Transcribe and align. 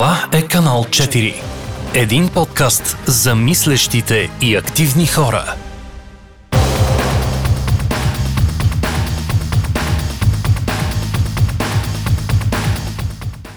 Това 0.00 0.28
е 0.32 0.42
канал 0.48 0.84
4. 0.84 1.34
Един 1.94 2.28
подкаст 2.28 2.96
за 3.06 3.34
мислещите 3.34 4.30
и 4.42 4.56
активни 4.56 5.06
хора. 5.06 5.54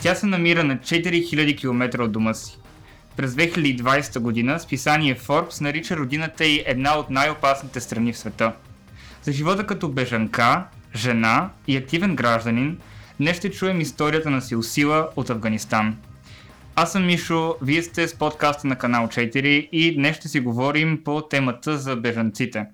Тя 0.02 0.16
се 0.16 0.26
намира 0.26 0.64
на 0.64 0.78
4000 0.78 1.60
км 1.60 2.04
от 2.04 2.12
дома 2.12 2.34
си. 2.34 2.58
През 3.18 3.32
2020 3.32 4.20
година 4.20 4.60
списание 4.60 5.16
Forbes 5.16 5.62
нарича 5.62 5.98
родината 5.98 6.46
й 6.46 6.64
една 6.66 6.98
от 6.98 7.10
най-опасните 7.10 7.82
страни 7.82 8.14
в 8.14 8.18
света. 8.18 8.54
За 9.22 9.32
живота 9.32 9.68
като 9.68 9.90
бежанка, 9.90 10.64
жена 10.96 11.50
и 11.68 11.78
активен 11.78 12.16
гражданин, 12.16 12.78
днес 13.20 13.38
ще 13.38 13.52
чуем 13.52 13.82
историята 13.82 14.30
на 14.30 14.42
Силсила 14.42 15.10
от 15.16 15.30
Афганистан. 15.30 15.98
Аз 16.76 16.92
съм 16.92 17.06
Мишо, 17.06 17.56
вие 17.62 17.84
сте 17.84 18.08
с 18.08 18.16
подкаста 18.16 18.68
на 18.68 18.76
канал 18.76 19.08
4 19.08 19.38
и 19.72 19.96
днес 19.96 20.18
ще 20.18 20.28
си 20.28 20.40
говорим 20.40 21.04
по 21.04 21.22
темата 21.22 21.78
за 21.78 21.96
бежанците. 21.96 22.66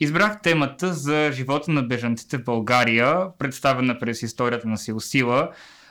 Избрах 0.00 0.42
темата 0.42 0.92
за 0.92 1.30
живота 1.32 1.70
на 1.70 1.82
бежанците 1.82 2.38
в 2.38 2.44
България, 2.44 3.26
представена 3.38 3.98
през 3.98 4.22
историята 4.22 4.68
на 4.68 4.78
Силсила, 4.78 5.50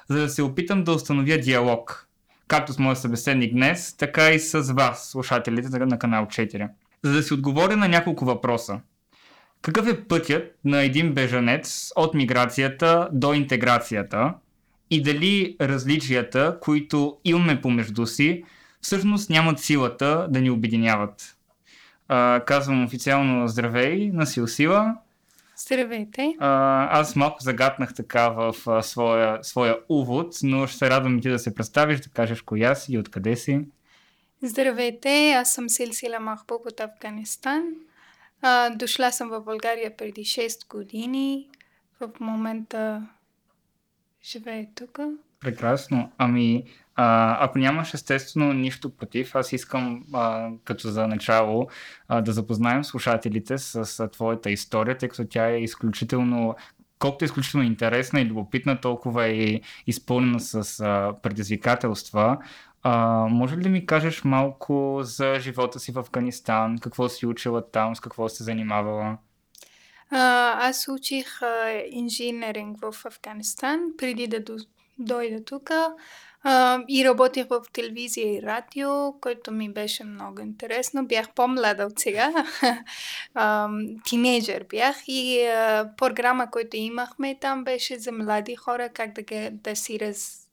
за 0.09 0.21
да 0.21 0.29
се 0.29 0.41
опитам 0.41 0.83
да 0.83 0.91
установя 0.91 1.37
диалог, 1.37 2.07
както 2.47 2.73
с 2.73 2.79
моя 2.79 2.95
събеседник 2.95 3.53
днес, 3.53 3.97
така 3.97 4.29
и 4.29 4.39
с 4.39 4.73
вас, 4.73 5.09
слушателите 5.09 5.79
на 5.79 5.99
канал 5.99 6.25
4. 6.25 6.69
За 7.03 7.13
да 7.13 7.23
си 7.23 7.33
отговоря 7.33 7.77
на 7.77 7.87
няколко 7.87 8.25
въпроса. 8.25 8.79
Какъв 9.61 9.87
е 9.87 10.03
пътят 10.03 10.55
на 10.65 10.83
един 10.83 11.13
бежанец 11.13 11.91
от 11.95 12.13
миграцията 12.13 13.09
до 13.11 13.33
интеграцията 13.33 14.33
и 14.89 15.01
дали 15.01 15.55
различията, 15.61 16.57
които 16.61 17.17
имаме 17.23 17.61
помежду 17.61 18.05
си, 18.05 18.43
всъщност 18.81 19.29
нямат 19.29 19.59
силата 19.59 20.27
да 20.29 20.41
ни 20.41 20.49
обединяват? 20.49 21.35
А, 22.07 22.41
казвам 22.45 22.85
официално 22.85 23.47
здравей 23.47 24.11
на 24.13 24.25
Силсила. 24.25 24.95
Здравейте. 25.57 26.35
А, 26.39 26.99
аз 26.99 27.15
малко 27.15 27.37
загатнах 27.41 27.93
така 27.93 28.29
в 28.29 28.55
а, 28.67 28.81
своя, 28.81 29.43
своя 29.43 29.77
увод, 29.89 30.35
но 30.43 30.67
ще 30.67 30.77
се 30.77 30.89
радвам 30.89 31.17
и 31.17 31.21
ти 31.21 31.29
да 31.29 31.39
се 31.39 31.55
представиш, 31.55 31.99
да 31.99 32.09
кажеш 32.09 32.41
коя 32.41 32.75
си 32.75 32.93
и 32.93 32.97
откъде 32.97 33.35
си. 33.35 33.61
Здравейте, 34.43 35.31
аз 35.31 35.51
съм 35.51 35.69
Силсила 35.69 36.19
Махбуб 36.19 36.65
от 36.65 36.79
Афганистан. 36.79 37.63
А, 38.41 38.69
дошла 38.69 39.11
съм 39.11 39.29
в 39.29 39.41
България 39.41 39.97
преди 39.97 40.21
6 40.21 40.69
години. 40.69 41.49
В 41.99 42.09
момента 42.19 43.07
живея 44.31 44.67
тук. 44.75 44.99
Прекрасно. 45.39 46.11
Ами, 46.17 46.63
а, 46.95 47.37
ако 47.45 47.57
нямаш 47.57 47.93
естествено 47.93 48.53
нищо 48.53 48.95
против, 48.95 49.35
аз 49.35 49.53
искам 49.53 50.03
а, 50.13 50.49
като 50.63 50.89
за 50.89 51.07
начало 51.07 51.67
а, 52.07 52.21
да 52.21 52.31
запознаем 52.31 52.83
слушателите 52.83 53.57
с, 53.57 53.85
с 53.85 54.07
твоята 54.07 54.51
история, 54.51 54.97
тъй 54.97 55.09
като 55.09 55.25
тя 55.25 55.47
е 55.47 55.61
изключително 55.61 56.55
колкото 56.99 57.25
е 57.25 57.27
изключително 57.27 57.65
интересна 57.65 58.21
и 58.21 58.25
любопитна, 58.25 58.81
толкова 58.81 59.25
е 59.25 59.61
изпълнена 59.87 60.39
с 60.39 60.79
а, 60.79 61.13
предизвикателства. 61.21 62.37
А, 62.83 63.27
може 63.29 63.57
ли 63.57 63.61
да 63.61 63.69
ми 63.69 63.85
кажеш 63.85 64.23
малко 64.23 64.99
за 65.01 65.39
живота 65.39 65.79
си 65.79 65.91
в 65.91 65.97
Афганистан? 65.97 66.77
Какво 66.77 67.09
си 67.09 67.25
учила 67.25 67.71
там? 67.71 67.95
С 67.95 67.99
какво 67.99 68.29
се 68.29 68.43
занимавала? 68.43 69.17
Аз 70.11 70.87
учих 70.87 71.39
инженеринг 71.89 72.77
в 72.81 72.95
Афганистан 73.05 73.79
преди 73.97 74.27
да 74.27 74.39
до, 74.39 74.57
дойда 74.97 75.43
тук. 75.43 75.71
И 76.87 77.05
работих 77.05 77.45
в 77.49 77.61
телевизия 77.73 78.33
и 78.33 78.41
радио, 78.41 79.19
което 79.21 79.51
ми 79.51 79.73
беше 79.73 80.03
много 80.03 80.41
интересно. 80.41 81.05
Бях 81.05 81.33
по-млада 81.33 81.85
от 81.85 81.99
сега. 81.99 82.45
тинейджър 84.05 84.65
бях 84.69 84.95
и 85.07 85.49
програма, 85.97 86.51
която 86.51 86.77
имахме 86.77 87.39
там 87.39 87.63
беше 87.63 87.99
за 87.99 88.11
млади 88.11 88.55
хора, 88.55 88.89
как 88.89 89.13
да, 89.13 89.49
да 89.51 89.75
си 89.75 89.99
раз, 89.99 90.47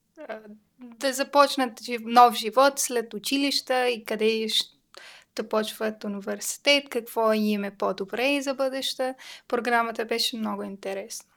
да 0.78 1.12
започнат 1.12 1.72
нов 2.00 2.34
живот 2.34 2.78
след 2.78 3.14
училища 3.14 3.88
и 3.88 4.04
къде 4.04 4.46
да 5.36 5.48
почват 5.48 6.04
университет, 6.04 6.88
какво 6.88 7.32
им 7.32 7.64
е 7.64 7.70
по-добре 7.70 8.28
и 8.28 8.42
за 8.42 8.54
бъдеще. 8.54 9.14
Програмата 9.48 10.04
беше 10.04 10.36
много 10.36 10.62
интересна. 10.62 11.28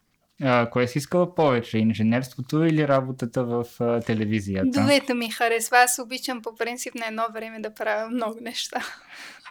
А, 0.44 0.69
кое 0.69 0.88
си 0.88 0.97
искала 0.97 1.35
повече? 1.35 1.78
Инженерството 1.78 2.63
или 2.63 2.88
работата 2.88 3.44
в 3.44 3.66
а, 3.79 4.01
телевизията? 4.01 4.81
Двете 4.81 5.13
ми 5.13 5.29
харесва. 5.29 5.78
Аз 5.78 6.00
обичам 6.00 6.41
по 6.41 6.56
принцип 6.56 6.95
на 6.95 7.07
едно 7.07 7.23
време 7.33 7.59
да 7.59 7.73
правя 7.73 8.09
много 8.09 8.39
неща. 8.41 8.81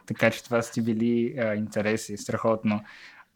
така 0.06 0.31
че 0.31 0.44
това 0.44 0.62
са 0.62 0.72
ти 0.72 0.82
били 0.82 1.34
а, 1.38 1.55
интереси. 1.55 2.16
Страхотно. 2.16 2.81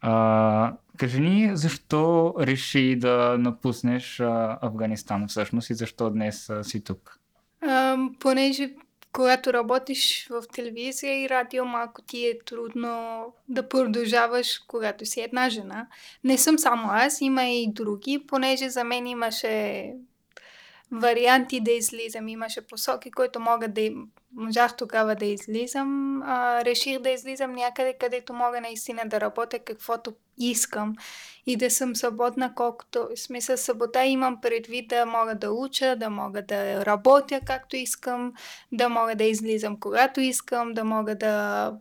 А, 0.01 0.73
кажи 0.97 1.19
ни, 1.19 1.57
защо 1.57 2.33
реши 2.39 2.95
да 2.95 3.37
напуснеш 3.39 4.19
а, 4.19 4.57
Афганистан 4.61 5.27
всъщност 5.27 5.69
и 5.69 5.73
защо 5.73 6.09
днес 6.09 6.49
а, 6.49 6.63
си 6.63 6.83
тук? 6.83 7.19
А, 7.61 7.97
понеже 8.19 8.69
когато 9.13 9.53
работиш 9.53 10.27
в 10.29 10.43
телевизия 10.53 11.23
и 11.23 11.29
радио, 11.29 11.65
малко 11.65 12.01
ти 12.01 12.27
е 12.27 12.39
трудно 12.45 13.23
да 13.47 13.69
продължаваш, 13.69 14.59
когато 14.67 15.05
си 15.05 15.21
една 15.21 15.49
жена. 15.49 15.87
Не 16.23 16.37
съм 16.37 16.59
само 16.59 16.87
аз, 16.91 17.21
има 17.21 17.43
и 17.43 17.73
други, 17.73 18.25
понеже 18.27 18.69
за 18.69 18.83
мен 18.83 19.07
имаше 19.07 19.93
варианти 20.91 21.59
да 21.59 21.71
излизам, 21.71 22.27
имаше 22.27 22.67
посоки, 22.67 23.11
които 23.11 23.39
могат 23.39 23.73
да 23.73 23.89
можах 24.35 24.75
тогава 24.75 25.15
да 25.15 25.25
излизам. 25.25 26.21
А, 26.21 26.65
реших 26.65 26.99
да 26.99 27.09
излизам 27.09 27.51
някъде, 27.51 27.97
където 27.99 28.33
мога 28.33 28.61
наистина 28.61 29.01
да 29.05 29.21
работя 29.21 29.59
каквото 29.59 30.13
искам 30.37 30.95
и 31.45 31.55
да 31.55 31.71
съм 31.71 31.95
свободна, 31.95 32.55
колкото 32.55 33.07
в 33.15 33.19
смисъл 33.19 33.57
събота 33.57 34.05
имам 34.05 34.41
предвид 34.41 34.89
да 34.89 35.05
мога 35.05 35.35
да 35.35 35.51
уча, 35.51 35.95
да 35.95 36.09
мога 36.09 36.41
да 36.41 36.85
работя 36.85 37.41
както 37.45 37.75
искам, 37.75 38.33
да 38.71 38.89
мога 38.89 39.15
да 39.15 39.23
излизам 39.23 39.79
когато 39.79 40.21
искам, 40.21 40.73
да 40.73 40.83
мога 40.83 41.15
да 41.15 41.73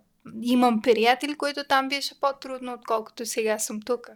имам 0.42 0.82
приятели, 0.82 1.34
които 1.34 1.64
там 1.64 1.88
беше 1.88 2.20
по-трудно, 2.20 2.72
отколкото 2.72 3.26
сега 3.26 3.58
съм 3.58 3.82
тук 3.82 4.10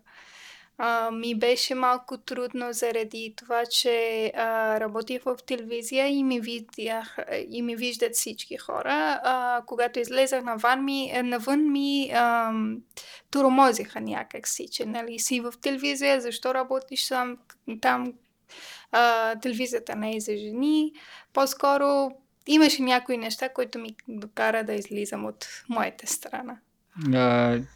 а, 0.85 1.11
ми 1.11 1.35
беше 1.35 1.75
малко 1.75 2.19
трудно 2.19 2.73
заради 2.73 3.35
това, 3.37 3.67
че 3.67 4.27
а, 4.37 4.81
работих 4.81 5.23
в 5.23 5.37
телевизия 5.47 6.09
и 6.09 6.25
ми, 6.25 6.41
видях, 6.41 7.17
и 7.49 7.63
ми 7.63 7.77
виждат 7.77 8.15
всички 8.15 8.57
хора. 8.57 9.21
А, 9.25 9.63
когато 9.67 10.01
излезах 10.01 10.45
навън 10.45 10.85
ми, 10.85 11.13
навън 11.25 11.73
ми 11.73 12.11
а, 12.15 12.53
туромозиха 13.31 14.01
някакси, 14.01 14.69
че 14.69 14.87
нали, 14.87 15.19
си 15.19 15.41
в 15.41 15.53
телевизия, 15.63 16.21
защо 16.21 16.55
работиш 16.55 17.09
там, 17.09 17.39
там 17.81 18.13
а, 18.93 19.35
телевизията 19.41 19.97
не 19.97 20.17
е 20.17 20.21
за 20.21 20.37
жени. 20.37 20.93
По-скоро 21.33 22.11
имаше 22.47 22.83
някои 22.83 23.17
неща, 23.17 23.49
които 23.49 23.79
ми 23.79 23.97
докара 24.09 24.65
да 24.65 24.73
излизам 24.75 25.25
от 25.25 25.47
моята 25.69 26.07
страна 26.07 26.59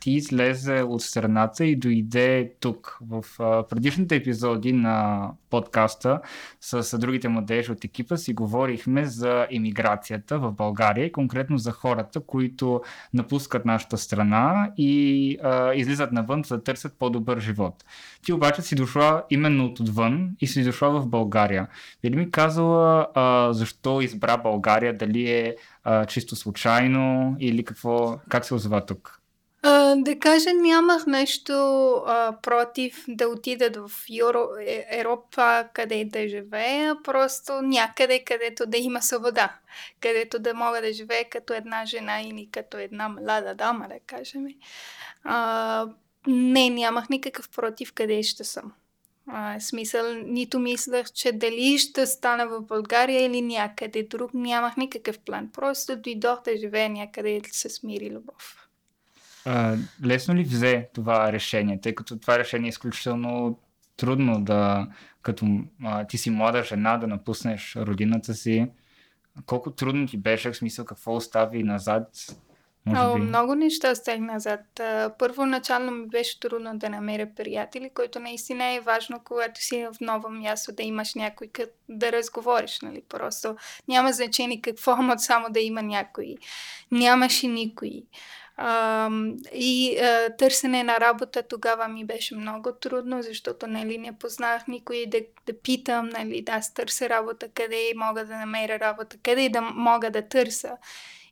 ти 0.00 0.10
излезе 0.10 0.82
от 0.82 1.02
страната 1.02 1.64
и 1.64 1.76
дойде 1.76 2.52
тук. 2.60 2.98
В 3.00 3.24
предишните 3.70 4.16
епизоди 4.16 4.72
на 4.72 5.28
подкаста 5.50 6.20
с 6.60 6.98
другите 6.98 7.28
младежи 7.28 7.72
от 7.72 7.84
екипа 7.84 8.16
си 8.16 8.34
говорихме 8.34 9.04
за 9.04 9.46
иммиграцията 9.50 10.38
в 10.38 10.52
България 10.52 11.06
и 11.06 11.12
конкретно 11.12 11.58
за 11.58 11.72
хората, 11.72 12.20
които 12.20 12.80
напускат 13.14 13.64
нашата 13.64 13.98
страна 13.98 14.70
и 14.76 15.38
а, 15.42 15.74
излизат 15.74 16.12
навън 16.12 16.42
за 16.44 16.56
да 16.56 16.64
търсят 16.64 16.98
по-добър 16.98 17.40
живот. 17.40 17.84
Ти 18.24 18.32
обаче 18.32 18.62
си 18.62 18.74
дошла 18.74 19.24
именно 19.30 19.64
от 19.64 19.80
отвън 19.80 20.30
и 20.40 20.46
си 20.46 20.64
дошла 20.64 21.00
в 21.00 21.08
България. 21.08 21.68
Би 22.02 22.10
ли 22.10 22.16
ми 22.16 22.30
казала 22.30 23.06
а, 23.14 23.52
защо 23.52 24.00
избра 24.00 24.36
България? 24.36 24.96
Дали 24.96 25.30
е 25.30 25.56
а, 25.88 26.06
чисто 26.06 26.36
случайно 26.36 27.36
или 27.40 27.64
какво, 27.64 28.18
как 28.28 28.44
се 28.44 28.54
озова 28.54 28.86
тук? 28.86 29.20
А, 29.62 29.96
да 29.96 30.18
кажа, 30.18 30.50
нямах 30.54 31.06
нещо 31.06 31.52
а, 32.06 32.36
против 32.42 33.04
да 33.08 33.28
отида 33.28 33.88
в 33.88 33.90
Юро, 34.10 34.48
е, 34.60 34.86
Европа, 34.90 35.68
къде 35.72 36.04
да 36.04 36.28
живея, 36.28 37.02
просто 37.02 37.62
някъде, 37.62 38.24
където 38.24 38.66
да 38.66 38.76
има 38.78 39.02
свобода, 39.02 39.54
където 40.00 40.38
да 40.38 40.54
мога 40.54 40.80
да 40.80 40.92
живея 40.92 41.28
като 41.30 41.54
една 41.54 41.84
жена 41.86 42.22
или 42.22 42.48
като 42.52 42.78
една 42.78 43.08
млада 43.08 43.54
дама, 43.54 43.88
да 43.88 43.98
кажем. 44.06 44.46
А, 45.24 45.86
не, 46.26 46.70
нямах 46.70 47.08
никакъв 47.08 47.48
против 47.48 47.92
къде 47.92 48.22
ще 48.22 48.44
съм. 48.44 48.72
А, 49.28 49.60
смисъл, 49.60 50.14
нито 50.26 50.58
мислех, 50.58 51.12
че 51.12 51.32
дали 51.32 51.78
ще 51.78 52.06
стана 52.06 52.46
в 52.46 52.60
България 52.60 53.26
или 53.26 53.42
някъде 53.42 54.02
друг. 54.02 54.34
Нямах 54.34 54.76
никакъв 54.76 55.18
план. 55.18 55.50
Просто 55.52 55.96
дойдох 55.96 56.42
да 56.42 56.56
живея 56.56 56.90
някъде 56.90 57.40
с 57.52 57.82
мир 57.82 58.00
и 58.00 58.10
любов. 58.10 58.68
А, 59.44 59.76
лесно 60.04 60.34
ли 60.34 60.44
взе 60.44 60.88
това 60.94 61.32
решение, 61.32 61.80
тъй 61.80 61.94
като 61.94 62.18
това 62.18 62.38
решение 62.38 62.68
е 62.68 62.68
изключително 62.68 63.58
трудно 63.96 64.44
да 64.44 64.88
като 65.22 65.46
а, 65.84 66.06
ти 66.06 66.18
си 66.18 66.30
млада 66.30 66.62
жена 66.62 66.96
да 66.96 67.06
напуснеш 67.06 67.76
родината 67.76 68.34
си. 68.34 68.66
Колко 69.46 69.70
трудно 69.70 70.06
ти 70.06 70.16
беше, 70.16 70.50
в 70.50 70.56
смисъл 70.56 70.84
какво 70.84 71.14
остави 71.14 71.62
назад? 71.62 72.08
Може 72.86 73.00
О, 73.00 73.14
би. 73.14 73.20
Много 73.20 73.54
неща 73.54 73.90
оставих 73.90 74.20
назад. 74.20 74.60
Първоначално 75.18 75.92
ми 75.92 76.06
беше 76.06 76.40
трудно 76.40 76.78
да 76.78 76.90
намеря 76.90 77.28
приятели, 77.36 77.90
което 77.94 78.20
наистина 78.20 78.64
е 78.64 78.80
важно, 78.80 79.20
когато 79.24 79.64
си 79.64 79.86
в 79.86 80.00
ново 80.00 80.28
място, 80.28 80.72
да 80.72 80.82
имаш 80.82 81.14
някой 81.14 81.46
кът 81.46 81.74
да 81.88 82.12
разговориш, 82.12 82.80
нали? 82.80 83.02
Просто 83.08 83.56
няма 83.88 84.12
значение 84.12 84.60
какво, 84.60 84.92
ама 84.92 85.18
само 85.18 85.46
да 85.50 85.60
има 85.60 85.82
някой. 85.82 86.34
Нямаше 86.90 87.46
никой. 87.46 88.02
А, 88.56 89.10
и 89.54 89.98
а, 89.98 90.36
търсене 90.36 90.82
на 90.82 91.00
работа 91.00 91.42
тогава 91.42 91.88
ми 91.88 92.04
беше 92.04 92.36
много 92.36 92.72
трудно, 92.72 93.22
защото 93.22 93.66
нали, 93.66 93.98
не 93.98 94.18
познах 94.18 94.66
никой 94.68 95.06
да, 95.06 95.20
да 95.46 95.60
питам, 95.60 96.08
нали, 96.08 96.42
да 96.42 96.52
аз 96.52 96.74
търся 96.74 97.08
работа, 97.08 97.48
къде 97.54 97.92
мога 97.96 98.24
да 98.24 98.36
намеря 98.36 98.80
работа, 98.80 99.16
къде 99.22 99.48
да 99.48 99.60
мога 99.60 100.10
да 100.10 100.28
търся. 100.28 100.76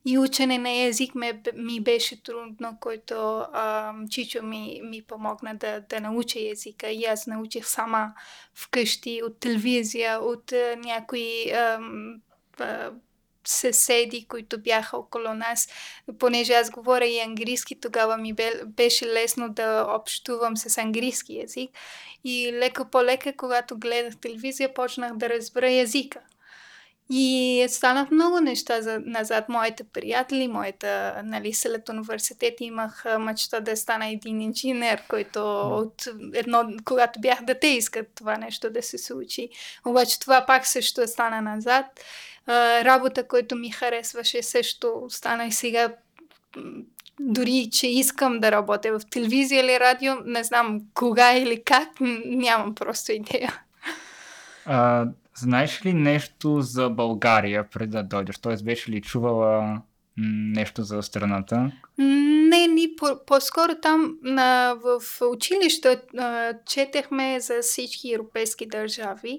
И 0.06 0.18
учене 0.18 0.58
на 0.58 0.70
език 0.70 1.14
ме, 1.14 1.42
ми 1.54 1.80
беше 1.80 2.22
трудно, 2.22 2.76
който 2.80 3.14
а, 3.52 3.94
Чичо 4.10 4.42
ми, 4.42 4.80
ми 4.84 5.02
помогна 5.02 5.54
да, 5.54 5.80
да 5.80 6.00
науча 6.00 6.38
езика. 6.40 6.88
И 6.88 7.04
аз 7.04 7.26
научих 7.26 7.66
сама 7.66 8.12
вкъщи, 8.54 9.22
от 9.22 9.40
телевизия, 9.40 10.20
от 10.20 10.52
а, 10.52 10.76
някои 10.76 11.50
а, 11.50 11.80
а, 12.58 12.90
съседи, 13.46 14.26
които 14.28 14.58
бяха 14.58 14.96
около 14.96 15.34
нас. 15.34 15.68
Понеже 16.18 16.52
аз 16.52 16.70
говоря 16.70 17.06
и 17.06 17.20
английски, 17.20 17.80
тогава 17.80 18.16
ми 18.16 18.34
беше 18.66 19.06
лесно 19.06 19.48
да 19.48 19.86
общувам 20.00 20.56
с 20.56 20.78
английски 20.78 21.34
язик. 21.34 21.70
И 22.24 22.52
лека 22.52 22.90
по 22.90 23.04
лека, 23.04 23.36
когато 23.36 23.78
гледах 23.78 24.16
телевизия, 24.16 24.74
почнах 24.74 25.16
да 25.16 25.28
разбера 25.28 25.72
езика. 25.72 26.20
И 27.10 27.66
станах 27.68 28.10
много 28.10 28.40
неща 28.40 28.82
за, 28.82 29.00
назад. 29.06 29.48
Моите 29.48 29.84
приятели, 29.84 30.48
моята, 30.48 31.22
нали, 31.24 31.52
след 31.52 31.88
университет 31.88 32.54
имах 32.60 33.04
мечта 33.18 33.60
да 33.60 33.76
стана 33.76 34.08
един 34.08 34.40
инженер, 34.40 35.02
който 35.08 35.60
от 35.60 36.04
едно, 36.34 36.72
когато 36.84 37.20
бях 37.20 37.42
дете, 37.42 37.66
искат 37.66 38.06
това 38.14 38.36
нещо 38.36 38.70
да 38.70 38.82
се 38.82 38.98
случи. 38.98 39.48
Обаче 39.86 40.20
това 40.20 40.44
пак 40.46 40.66
също 40.66 41.06
стана 41.06 41.42
назад. 41.42 41.86
работа, 42.84 43.28
която 43.28 43.56
ми 43.56 43.70
харесваше, 43.70 44.42
също 44.42 45.06
стана 45.08 45.46
и 45.46 45.52
сега 45.52 45.94
дори, 47.20 47.68
че 47.72 47.86
искам 47.86 48.40
да 48.40 48.52
работя 48.52 48.98
в 48.98 49.06
телевизия 49.10 49.60
или 49.64 49.80
радио, 49.80 50.14
не 50.24 50.44
знам 50.44 50.80
кога 50.94 51.32
или 51.32 51.62
как, 51.62 51.88
нямам 52.24 52.74
просто 52.74 53.12
идея. 53.12 53.60
А, 54.66 55.06
Знаеш 55.36 55.86
ли 55.86 55.92
нещо 55.92 56.60
за 56.60 56.90
България 56.90 57.68
преди 57.70 57.90
да 57.90 58.02
дойдеш? 58.02 58.38
Тоест, 58.38 58.64
беше 58.64 58.90
ли 58.90 59.00
чувала 59.00 59.82
нещо 60.16 60.82
за 60.82 61.02
страната? 61.02 61.72
Не, 61.98 62.66
ни 62.66 62.88
по- 62.96 63.24
по-скоро 63.26 63.74
там 63.82 64.18
на, 64.22 64.74
в 64.74 65.00
училище 65.30 66.00
четехме 66.66 67.40
за 67.40 67.54
всички 67.62 68.12
европейски 68.12 68.66
държави. 68.66 69.38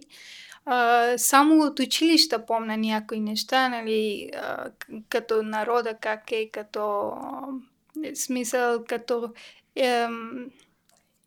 Uh, 0.68 1.18
само 1.18 1.64
от 1.64 1.80
училища 1.80 2.46
помня 2.46 2.78
някои 2.78 3.20
неща, 3.20 3.70
нали, 3.70 4.30
uh, 4.34 4.72
като 5.10 5.44
народа 5.44 5.94
как 6.02 6.32
е, 6.32 6.50
като 6.50 6.80
uh, 6.80 8.14
смисъл, 8.14 8.84
като 8.88 9.34
um, 9.78 10.50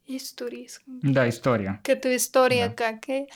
история. 0.09 0.67
Да, 0.89 1.27
история. 1.27 1.79
Като 1.85 2.09
история 2.09 2.69
да. 2.69 2.75
как 2.75 3.09
е. 3.09 3.27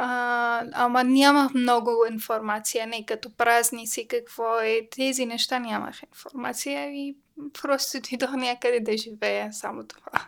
А, 0.00 0.64
ама 0.72 1.04
нямах 1.04 1.54
много 1.54 1.90
информация, 2.10 2.86
не 2.86 3.06
като 3.06 3.30
празници, 3.36 4.08
какво 4.08 4.60
е. 4.60 4.88
Тези 4.90 5.26
неща 5.26 5.58
нямах 5.58 6.02
информация 6.02 6.90
и 6.90 7.16
просто 7.62 7.98
дойдох 8.10 8.32
някъде 8.32 8.80
да 8.80 8.96
живея, 8.96 9.52
само 9.52 9.86
това. 9.86 10.26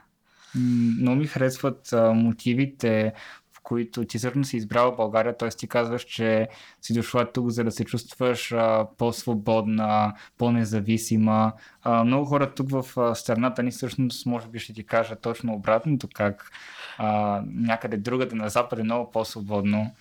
Много 1.01 1.17
ми 1.17 1.27
харесват 1.27 1.93
а, 1.93 2.13
мотивите, 2.13 3.13
в 3.61 3.63
които 3.63 4.05
ти 4.05 4.19
сърно 4.19 4.45
си 4.45 4.57
избрала 4.57 4.97
България, 4.97 5.37
т.е. 5.37 5.49
ти 5.49 5.69
казваш, 5.69 6.05
че 6.05 6.49
си 6.83 6.95
дошла 6.95 7.33
тук, 7.33 7.49
за 7.49 7.65
да 7.65 7.71
се 7.71 7.85
чувстваш 7.85 8.53
а, 8.53 8.87
по-свободна, 8.99 10.15
по-независима. 10.39 11.53
А, 11.83 12.05
много 12.05 12.25
хора 12.25 12.55
тук 12.55 12.71
в 12.71 12.85
а, 12.99 13.15
страната 13.15 13.63
ни 13.63 13.71
всъщност, 13.71 14.27
може 14.27 14.49
би 14.49 14.59
ще 14.59 14.73
ти 14.73 14.87
кажа 14.87 15.17
точно 15.17 15.55
обратното, 15.55 16.09
как 16.15 16.51
а, 16.99 17.43
някъде 17.47 17.97
другаде 17.97 18.37
на 18.37 18.49
запад 18.49 18.79
е 18.79 18.83
много 18.83 19.11
по-свободно. 19.11 19.95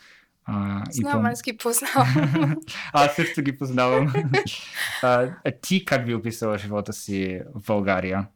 А, 0.45 0.83
Знам, 0.91 1.25
аз 1.25 1.41
ги 1.41 1.57
познавам. 1.57 2.55
аз 2.93 3.15
също 3.15 3.41
ги 3.41 3.57
познавам. 3.57 4.13
а 5.01 5.31
ти 5.61 5.85
как 5.85 6.05
би 6.05 6.15
описала 6.15 6.57
живота 6.57 6.93
си 6.93 7.41
в 7.55 7.65
България? 7.67 8.27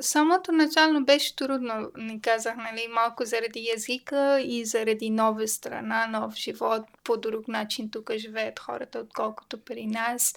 Самото 0.00 0.52
начално 0.52 1.04
беше 1.04 1.36
трудно, 1.36 1.90
не 1.96 2.20
казах, 2.20 2.56
нали, 2.56 2.88
малко 2.94 3.24
заради 3.24 3.70
езика 3.76 4.40
и 4.40 4.64
заради 4.64 5.10
нова 5.10 5.48
страна, 5.48 6.06
нов 6.06 6.34
живот, 6.34 6.82
по 7.04 7.16
друг 7.16 7.48
начин 7.48 7.90
тук 7.90 8.12
живеят 8.16 8.58
хората, 8.58 8.98
отколкото 8.98 9.64
при 9.64 9.86
нас. 9.86 10.34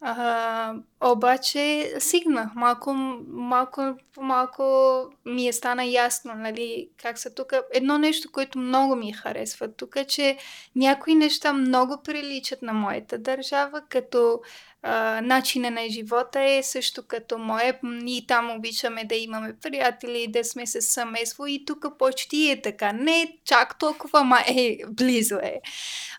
А, 0.00 0.74
обаче 1.00 1.94
сигнах. 1.98 2.54
Малко, 2.54 2.94
малко, 3.28 3.94
малко 4.16 4.64
ми 5.24 5.48
е 5.48 5.52
стана 5.52 5.84
ясно, 5.84 6.34
нали, 6.34 6.88
как 7.02 7.18
са 7.18 7.34
тук. 7.34 7.52
Едно 7.74 7.98
нещо, 7.98 8.32
което 8.32 8.58
много 8.58 8.96
ми 8.96 9.12
харесва 9.12 9.72
тук, 9.72 9.96
е, 9.96 10.04
че 10.04 10.38
някои 10.76 11.14
неща 11.14 11.52
много 11.52 12.02
приличат 12.02 12.62
на 12.62 12.72
моята 12.72 13.18
държава, 13.18 13.82
като 13.88 14.40
начина 15.22 15.70
на 15.70 15.88
живота 15.88 16.42
е 16.42 16.62
също 16.62 17.06
като 17.06 17.38
мое. 17.38 17.80
Ние 17.82 18.26
там 18.26 18.50
обичаме 18.50 19.04
да 19.04 19.14
имаме 19.14 19.56
приятели, 19.62 20.26
да 20.28 20.44
сме 20.44 20.66
с 20.66 20.82
семейство 20.82 21.46
и 21.46 21.64
тук 21.64 21.86
почти 21.98 22.50
е 22.50 22.62
така. 22.62 22.92
Не 22.92 23.36
чак 23.44 23.78
толкова, 23.78 24.24
ма 24.24 24.38
е, 24.48 24.78
близо 24.90 25.36
е. 25.36 25.60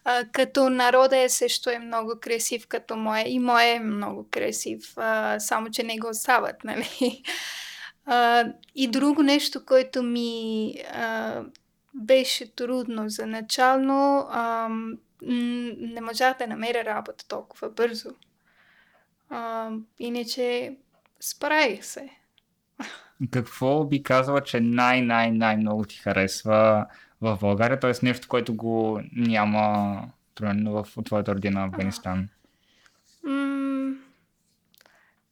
А, 0.04 0.26
като 0.32 0.70
народа 0.70 1.18
е 1.18 1.30
също 1.30 1.70
е 1.70 1.80
много 1.80 2.14
красив 2.22 2.68
като 2.68 2.96
мое 2.96 3.24
и 3.28 3.40
мое 3.40 3.72
е 3.72 3.80
много 3.80 4.28
красив, 4.32 4.94
а, 4.98 5.40
само 5.40 5.70
че 5.70 5.84
не 5.84 5.98
го 5.98 6.08
остават, 6.10 6.64
нали? 6.64 7.24
А, 8.06 8.46
и 8.76 8.88
друго 8.88 9.24
нещо, 9.24 9.66
което 9.66 10.04
ми 10.04 10.74
а, 10.94 11.42
беше 11.94 12.56
трудно 12.56 13.10
за 13.10 13.26
начално, 13.26 14.28
а, 14.32 14.70
не 15.22 16.02
можах 16.02 16.38
да 16.38 16.48
намеря 16.48 16.86
работа 16.86 17.28
толкова 17.28 17.70
бързо. 17.70 18.10
А, 19.30 19.70
иначе 20.00 20.76
справих 21.20 21.86
се. 21.86 22.10
Какво 23.32 23.84
би 23.84 24.04
казала, 24.04 24.42
че 24.42 24.60
най-най-най-много 24.60 25.86
ти 25.86 25.96
харесва 25.96 26.86
в 27.22 27.38
България? 27.42 27.80
Т.е. 27.80 27.92
нещо, 28.04 28.28
което 28.28 28.56
го 28.56 29.02
няма 29.16 30.02
примерно 30.36 30.84
в 30.84 31.04
твоята 31.04 31.36
родина 31.36 31.64
Афганистан. 31.64 32.30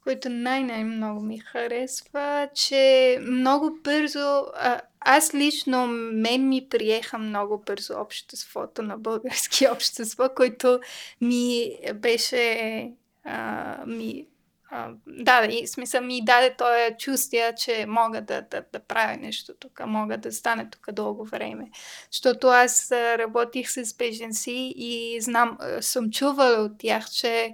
което 0.05 0.29
най-най-много 0.29 1.21
ми 1.21 1.39
харесва, 1.39 2.49
че 2.55 3.17
много 3.21 3.79
бързо, 3.83 4.45
а, 4.55 4.81
аз 4.99 5.33
лично, 5.33 5.87
мен 6.13 6.49
ми 6.49 6.67
приеха 6.69 7.17
много 7.17 7.63
бързо 7.65 7.93
обществото 7.93 8.81
на 8.81 8.97
български 8.97 9.67
общество, 9.71 10.29
което 10.35 10.79
ми 11.21 11.77
беше 11.95 12.91
а, 13.25 13.85
ми 13.85 14.27
а, 14.71 14.91
да, 15.07 15.45
и 15.45 15.67
смисъл 15.67 16.01
ми 16.01 16.25
даде 16.25 16.55
този 16.55 16.97
чувствие, 16.99 17.55
че 17.55 17.85
мога 17.87 18.21
да, 18.21 18.41
да, 18.41 18.63
да 18.73 18.79
правя 18.79 19.17
нещо 19.17 19.53
тук, 19.59 19.81
мога 19.85 20.17
да 20.17 20.31
стане 20.31 20.69
тук 20.69 20.91
дълго 20.91 21.25
време. 21.25 21.69
Защото 22.11 22.47
аз 22.47 22.91
работих 22.91 23.71
с 23.71 23.97
беженци 23.97 24.73
и 24.75 25.21
знам, 25.21 25.57
съм 25.81 26.11
чувала 26.11 26.63
от 26.63 26.71
тях, 26.77 27.09
че 27.09 27.53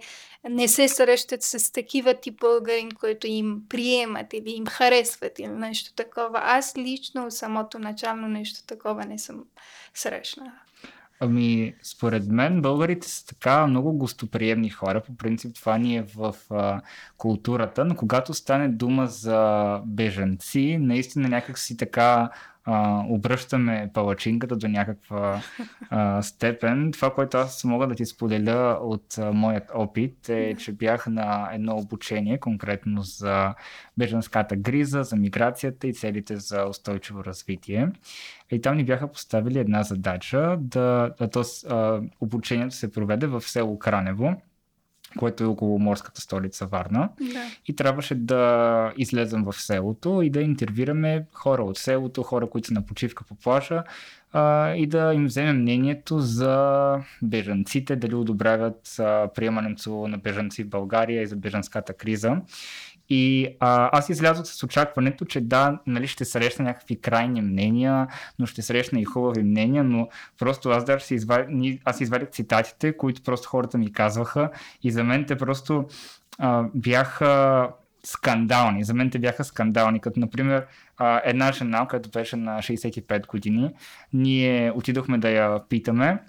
не 0.50 0.68
се 0.68 0.88
срещат 0.88 1.44
с 1.44 1.72
такива 1.72 2.14
тип 2.14 2.40
българин, 2.40 2.92
които 2.92 3.28
им 3.28 3.62
приемат 3.70 4.34
или 4.34 4.52
им 4.52 4.66
харесват 4.66 5.40
или 5.40 5.48
нещо 5.48 5.94
такова. 5.94 6.40
Аз 6.44 6.78
лично 6.78 7.32
самото 7.32 7.80
начално 7.80 8.28
нещо 8.28 8.66
такова 8.68 9.06
не 9.06 9.20
съм 9.20 9.44
срещнала. 9.94 10.52
Ами, 11.24 11.76
според 11.84 12.28
мен 12.28 12.62
българите 12.62 13.10
са 13.10 13.26
така 13.26 13.68
много 13.68 13.94
гостоприемни 13.94 14.70
хора. 14.70 15.02
По 15.02 15.18
принцип 15.18 15.56
това 15.56 15.78
ни 15.78 15.98
е 15.98 16.02
в 16.16 16.36
а, 16.50 16.82
културата, 17.18 17.86
но 17.86 17.96
когато 17.96 18.34
стане 18.34 18.68
дума 18.70 19.08
за 19.08 19.82
бежанци, 19.86 20.78
наистина 20.82 21.30
някак 21.30 21.60
си 21.60 21.78
така 21.78 22.30
а, 22.66 23.06
обръщаме 23.10 23.90
палачинката 23.94 24.56
до 24.56 24.68
някаква 24.68 25.42
а, 25.90 26.22
степен. 26.22 26.92
Това, 26.92 27.14
което 27.14 27.38
аз 27.38 27.64
мога 27.64 27.88
да 27.88 27.96
ти 27.96 28.06
споделя 28.06 28.80
от 28.82 29.18
а, 29.18 29.32
моят 29.32 29.72
опит 29.74 30.30
е, 30.30 30.56
че 30.56 30.72
бях 30.72 31.08
на 31.08 31.50
едно 31.54 31.78
обучение 31.78 32.38
конкретно 32.38 33.02
за 33.02 33.54
беженската 33.98 34.56
гриза, 34.56 35.04
за 35.04 35.16
миграцията 35.16 35.88
и 35.88 35.94
целите 35.94 36.36
за 36.36 36.66
устойчиво 36.66 37.24
развитие. 37.24 37.90
И 38.52 38.62
там 38.62 38.78
ни 38.78 38.86
бяха 38.86 39.08
поставили 39.08 39.60
една 39.60 39.84
задача 39.84 40.58
да, 40.60 41.14
да 41.20 41.30
то, 41.30 41.44
а, 41.70 42.02
обучението 42.22 42.76
се 42.76 42.92
проведе 42.92 43.28
в 43.28 43.42
село 43.42 43.80
Кранево 43.80 44.36
което 45.18 45.44
е 45.44 45.48
около 45.48 45.80
морската 45.80 46.22
столица 46.22 46.66
Варна. 46.66 47.10
Да. 47.20 47.44
И 47.68 47.76
трябваше 47.76 48.16
да 48.16 48.94
излезем 48.98 49.44
в 49.44 49.54
селото 49.54 50.22
и 50.22 50.30
да 50.30 50.42
интервюраме 50.42 51.26
хора 51.34 51.64
от 51.64 51.78
селото, 51.78 52.24
хора, 52.24 52.50
които 52.50 52.68
са 52.68 52.74
на 52.74 52.86
почивка 52.86 53.24
по 53.24 53.36
плажа 53.36 53.84
а, 54.34 54.74
и 54.76 54.88
да 54.88 55.14
им 55.14 55.26
вземем 55.26 55.62
мнението 55.62 56.20
за 56.20 56.96
бежанците, 57.22 57.96
дали 57.96 58.16
одобряват 58.16 58.96
приемането 59.36 60.08
на 60.08 60.18
бежанци 60.18 60.64
в 60.64 60.70
България 60.70 61.22
и 61.22 61.28
за 61.28 61.36
бежанската 61.36 61.94
криза. 61.94 62.38
И 63.14 63.48
а, 63.60 63.98
аз 63.98 64.10
излязох 64.10 64.46
с 64.46 64.64
очакването, 64.64 65.26
че 65.26 65.42
да, 65.42 65.80
нали, 65.88 66.08
ще 66.08 66.26
срещна 66.26 66.66
някакви 66.66 67.02
крайни 67.02 67.42
мнения, 67.42 68.08
но 68.40 68.46
ще 68.46 68.62
срещна 68.62 69.00
и 69.00 69.06
хубави 69.06 69.44
мнения, 69.44 69.84
но 69.84 70.10
просто 70.40 70.70
аз 70.70 70.86
даже 70.86 71.06
си 71.06 71.16
извадих, 71.16 71.80
аз 71.86 72.02
извадих 72.02 72.30
цитатите, 72.30 72.98
които 72.98 73.24
просто 73.24 73.50
хората 73.50 73.78
ми 73.78 73.94
казваха 73.94 74.50
и 74.84 74.92
за 74.92 75.04
мен 75.04 75.26
те 75.26 75.36
просто 75.36 75.86
а, 76.40 76.66
бяха 76.76 77.70
скандални. 78.04 78.84
За 78.84 78.94
мен 78.94 79.10
те 79.10 79.20
бяха 79.20 79.44
скандални, 79.44 80.00
като 80.00 80.20
например 80.20 80.66
а, 80.98 81.22
една 81.26 81.52
жена, 81.52 81.88
която 81.88 82.10
беше 82.10 82.36
на 82.36 82.58
65 82.58 83.28
години, 83.28 83.70
ние 84.14 84.72
отидохме 84.76 85.18
да 85.18 85.30
я 85.30 85.60
питаме 85.70 86.20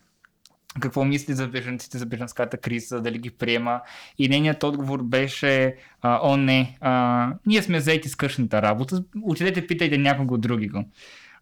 какво 0.81 1.05
мисли 1.05 1.35
за 1.35 1.49
бежанците, 1.49 1.99
за 1.99 2.07
бежанската 2.07 2.57
криза, 2.57 3.01
дали 3.01 3.19
ги 3.19 3.31
приема. 3.31 3.81
И 4.19 4.29
нейният 4.29 4.63
отговор 4.63 5.03
беше, 5.03 5.77
а, 6.03 6.21
о 6.23 6.37
не, 6.37 6.77
а, 6.81 7.33
ние 7.47 7.63
сме 7.63 7.81
заети 7.81 8.09
с 8.09 8.17
къщната 8.17 8.63
работа, 8.63 9.05
отидете 9.23 9.67
питайте 9.67 9.99
някого 9.99 10.39
други 10.39 10.69
го. 10.69 10.85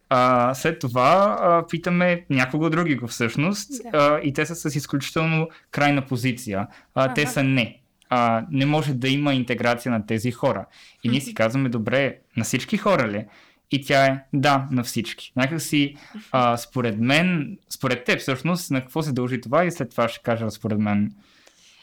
А, 0.08 0.54
след 0.54 0.78
това 0.78 1.38
а, 1.40 1.66
питаме 1.66 2.24
някого 2.30 2.70
други 2.70 2.94
го 2.94 3.06
всъщност 3.06 3.70
Да. 3.92 3.98
а, 3.98 4.20
и 4.22 4.32
те 4.32 4.46
са 4.46 4.70
с 4.70 4.76
изключително 4.76 5.48
крайна 5.70 6.06
позиция. 6.06 6.66
А, 6.94 7.14
те 7.14 7.26
са 7.26 7.42
не. 7.42 7.80
А, 8.08 8.46
не 8.50 8.66
може 8.66 8.94
да 8.94 9.08
има 9.08 9.34
интеграция 9.34 9.92
на 9.92 10.06
тези 10.06 10.30
хора. 10.30 10.66
И 11.04 11.08
ние 11.08 11.20
си 11.20 11.34
казваме, 11.34 11.68
добре, 11.68 12.18
на 12.36 12.44
всички 12.44 12.76
хора 12.76 13.08
ли? 13.08 13.26
И 13.70 13.84
тя 13.84 14.06
е 14.06 14.24
да, 14.32 14.68
на 14.70 14.84
всички. 14.84 15.32
Някак 15.36 15.62
си, 15.62 15.96
а, 16.32 16.56
според 16.56 16.98
мен, 16.98 17.58
според 17.70 18.04
теб 18.04 18.20
всъщност, 18.20 18.70
на 18.70 18.80
какво 18.80 19.02
се 19.02 19.12
дължи 19.12 19.40
това 19.40 19.64
и 19.64 19.70
след 19.70 19.90
това 19.90 20.08
ще 20.08 20.22
кажа 20.22 20.50
според 20.50 20.78
мен. 20.78 21.12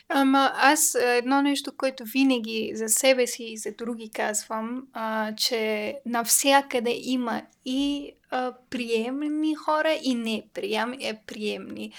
Ама 0.09 0.51
аз 0.55 0.97
едно 1.01 1.41
нещо, 1.41 1.71
което 1.77 2.03
винаги 2.05 2.71
за 2.75 2.89
себе 2.89 3.27
си 3.27 3.43
и 3.43 3.57
за 3.57 3.71
други 3.77 4.09
казвам, 4.09 4.83
а, 4.93 5.35
че 5.35 5.93
навсякъде 6.05 6.99
има 7.03 7.41
и 7.65 8.11
а, 8.31 8.53
приемни 8.69 9.55
хора 9.55 9.97
и 10.03 10.15
неприемни, 10.15 11.07
е, 11.07 11.19
приемни. 11.27 11.91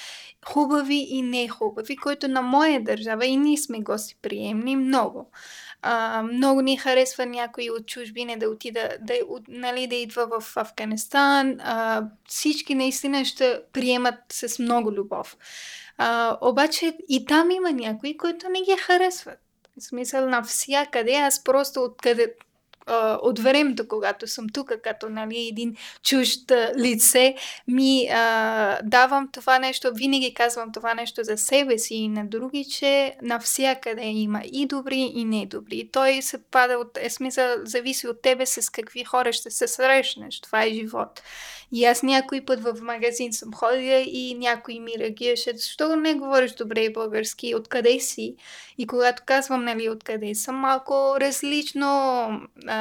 Хубави 0.44 1.06
и 1.10 1.22
нехубави, 1.22 1.96
които 1.96 2.28
на 2.28 2.42
моя 2.42 2.84
държава 2.84 3.26
и 3.26 3.36
ние 3.36 3.56
сме 3.56 3.80
гостеприемни 3.80 4.76
много. 4.76 5.30
А, 5.82 6.22
много 6.22 6.60
ни 6.60 6.76
харесва 6.76 7.26
някой 7.26 7.70
от 7.70 7.86
чужбина 7.86 8.36
да 8.38 8.48
отида, 8.48 8.88
да, 9.00 9.14
от, 9.28 9.42
нали, 9.48 9.86
да 9.86 9.94
идва 9.94 10.40
в 10.40 10.56
Афганистан. 10.56 11.60
А, 11.60 12.04
всички 12.28 12.74
наистина 12.74 13.24
ще 13.24 13.60
приемат 13.72 14.14
с 14.32 14.58
много 14.58 14.92
любов. 14.92 15.36
А, 15.98 16.38
обаче 16.40 16.96
и 17.08 17.24
там 17.24 17.50
има 17.50 17.72
някои, 17.72 18.16
които 18.16 18.48
не 18.48 18.60
ги 18.60 18.76
харесват. 18.80 19.38
В 19.78 19.82
смисъл 19.82 20.28
навсякъде, 20.28 21.14
аз 21.14 21.44
просто 21.44 21.80
откъде 21.82 22.34
от 23.22 23.38
времето, 23.38 23.88
когато 23.88 24.26
съм 24.26 24.48
тук, 24.48 24.72
като 24.82 25.08
нали, 25.08 25.48
един 25.48 25.76
чужд 26.02 26.52
лице, 26.76 27.34
ми 27.68 28.08
а, 28.12 28.78
давам 28.82 29.28
това 29.32 29.58
нещо, 29.58 29.90
винаги 29.94 30.34
казвам 30.34 30.72
това 30.72 30.94
нещо 30.94 31.24
за 31.24 31.36
себе 31.36 31.78
си 31.78 31.94
и 31.94 32.08
на 32.08 32.26
други, 32.26 32.64
че 32.64 33.16
навсякъде 33.22 34.06
има 34.06 34.42
и 34.52 34.66
добри, 34.66 35.12
и 35.14 35.24
недобри. 35.24 35.88
Той 35.92 36.22
се 36.22 36.42
пада 36.42 36.78
от, 36.78 36.98
е 37.00 37.10
смисъл, 37.10 37.56
зависи 37.64 38.08
от 38.08 38.22
тебе 38.22 38.46
с 38.46 38.70
какви 38.70 39.04
хора 39.04 39.32
ще 39.32 39.50
се 39.50 39.68
срещнеш. 39.68 40.40
Това 40.40 40.64
е 40.64 40.74
живот. 40.74 41.22
И 41.72 41.84
аз 41.84 42.02
някой 42.02 42.40
път 42.40 42.60
в 42.60 42.74
магазин 42.82 43.32
съм 43.32 43.52
ходила 43.54 43.98
и 43.98 44.34
някой 44.34 44.74
ми 44.74 44.92
реагираше, 44.98 45.52
защо 45.56 45.96
не 45.96 46.14
говориш 46.14 46.52
добре 46.52 46.90
български, 46.90 47.54
откъде 47.54 48.00
си? 48.00 48.36
И 48.78 48.86
когато 48.86 49.22
казвам, 49.26 49.64
нали, 49.64 49.88
откъде 49.88 50.34
съм, 50.34 50.56
малко 50.56 51.16
различно 51.20 51.88
а, 52.66 52.77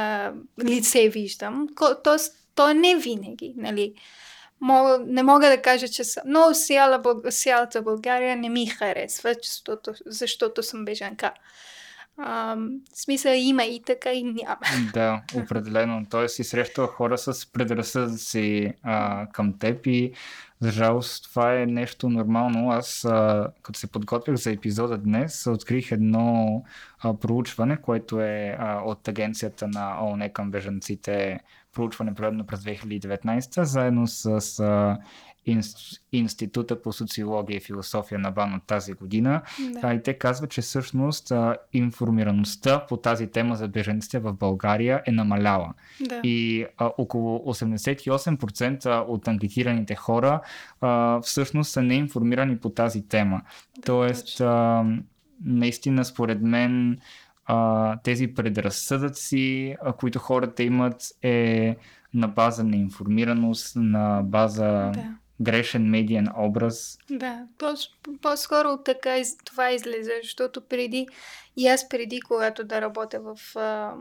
лице 0.63 1.09
виждам. 1.09 1.67
Тоест, 2.03 2.35
то 2.55 2.69
е 2.69 2.73
не 2.73 2.95
винаги, 2.95 3.53
нали. 3.57 3.93
Мога, 4.61 4.99
не 5.07 5.23
мога 5.23 5.49
да 5.49 5.61
кажа, 5.61 5.87
че 5.87 6.03
съм... 6.03 6.23
Но 6.25 6.53
цяла, 6.53 6.99
Бълг- 6.99 7.31
цялата 7.31 7.81
България 7.81 8.37
не 8.37 8.49
ми 8.49 8.65
харесва, 8.65 9.35
защото, 9.43 9.93
защото 10.05 10.63
съм 10.63 10.85
бежанка. 10.85 11.31
А, 12.17 12.55
в 12.93 13.01
смисъл 13.01 13.33
има 13.35 13.63
и 13.63 13.81
така 13.81 14.11
и 14.13 14.23
няма. 14.23 14.57
Да, 14.93 15.21
определено. 15.43 16.05
Той 16.09 16.29
си 16.29 16.43
среща 16.43 16.87
хора 16.87 17.17
с 17.17 17.51
предразсъдъци 17.51 18.73
а, 18.83 19.27
към 19.33 19.59
теб 19.59 19.87
и 19.87 20.13
за 20.59 20.71
жалост 20.71 21.23
това 21.23 21.61
е 21.61 21.65
нещо 21.65 22.09
нормално. 22.09 22.71
Аз, 22.71 23.05
а, 23.05 23.47
като 23.61 23.79
се 23.79 23.91
подготвях 23.91 24.35
за 24.35 24.51
епизода 24.51 24.97
днес, 24.97 25.47
открих 25.47 25.91
едно 25.91 26.63
а, 26.99 27.13
проучване, 27.13 27.77
което 27.81 28.21
е 28.21 28.55
а, 28.59 28.81
от 28.85 29.07
агенцията 29.07 29.67
на 29.67 30.05
ООН 30.05 30.29
към 30.29 30.51
бежанците, 30.51 31.39
проучване 31.73 32.13
проведено 32.13 32.45
през 32.45 32.59
2019, 32.59 33.63
заедно 33.63 34.07
с 34.07 34.59
а, 34.59 34.97
Института 36.11 36.81
по 36.81 36.93
социология 36.93 37.57
и 37.57 37.59
философия 37.59 38.19
на 38.19 38.31
БАН 38.31 38.53
от 38.53 38.63
тази 38.63 38.93
година. 38.93 39.41
Да. 39.73 39.79
А, 39.83 39.93
и 39.93 40.03
те 40.03 40.13
казват, 40.13 40.51
че 40.51 40.61
всъщност 40.61 41.31
а, 41.31 41.57
информираността 41.73 42.85
по 42.89 42.97
тази 42.97 43.27
тема 43.27 43.55
за 43.55 43.67
беженците 43.67 44.19
в 44.19 44.33
България 44.33 45.01
е 45.05 45.11
намаляла. 45.11 45.73
да. 46.07 46.21
И 46.23 46.65
а, 46.77 46.91
около 46.97 47.39
88% 47.39 49.05
от 49.07 49.27
анкетираните 49.27 49.95
хора 49.95 50.41
а, 50.81 51.21
всъщност 51.21 51.71
са 51.71 51.81
неинформирани 51.81 52.57
по 52.57 52.69
тази 52.69 53.07
тема. 53.07 53.41
Тоест, 53.85 54.41
а, 54.41 54.85
наистина, 55.45 56.05
според 56.05 56.41
мен, 56.41 56.99
а, 57.45 57.97
тези 58.03 58.27
предразсъдъци, 58.27 59.75
а, 59.83 59.93
които 59.93 60.19
хората 60.19 60.63
имат, 60.63 61.03
е 61.21 61.75
на 62.13 62.27
база 62.27 62.63
на 62.63 62.75
информираност, 62.75 63.75
на 63.75 64.21
база 64.23 64.91
Да. 64.93 65.15
Грешен 65.41 65.89
медиен 65.89 66.27
образ. 66.37 66.97
Да, 67.09 67.47
по- 67.57 67.73
по-скоро 68.21 68.77
така 68.85 69.17
това 69.45 69.71
излезе, 69.71 70.11
защото 70.23 70.61
преди, 70.61 71.07
и 71.57 71.67
аз 71.67 71.89
преди, 71.89 72.21
когато 72.21 72.63
да 72.63 72.81
работя 72.81 73.19
в, 73.19 73.55
а, 73.55 73.93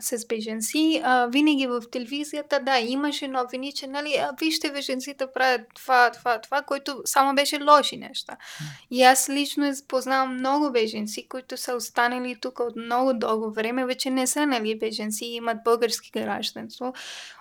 с 0.00 0.26
беженци, 0.26 1.00
а, 1.04 1.26
винаги 1.26 1.66
в 1.66 1.82
телевизията, 1.92 2.60
да, 2.60 2.78
имаше 2.78 3.28
новини, 3.28 3.72
че, 3.72 3.86
нали, 3.86 4.14
а, 4.16 4.32
вижте, 4.40 4.70
беженците 4.70 5.26
правят 5.34 5.60
това, 5.74 6.10
това, 6.10 6.40
това, 6.40 6.62
което 6.62 7.02
само 7.04 7.34
беше 7.34 7.62
лоши 7.62 7.96
неща. 7.96 8.36
И 8.90 9.02
аз 9.02 9.28
лично 9.28 9.72
познавам 9.88 10.34
много 10.34 10.72
беженци, 10.72 11.28
които 11.28 11.56
са 11.56 11.74
останали 11.74 12.36
тук 12.40 12.60
от 12.60 12.76
много 12.76 13.12
дълго 13.14 13.52
време, 13.52 13.86
вече 13.86 14.10
не 14.10 14.26
са, 14.26 14.46
нали, 14.46 14.78
беженци, 14.78 15.24
имат 15.24 15.56
български 15.64 16.10
гражданство, 16.10 16.92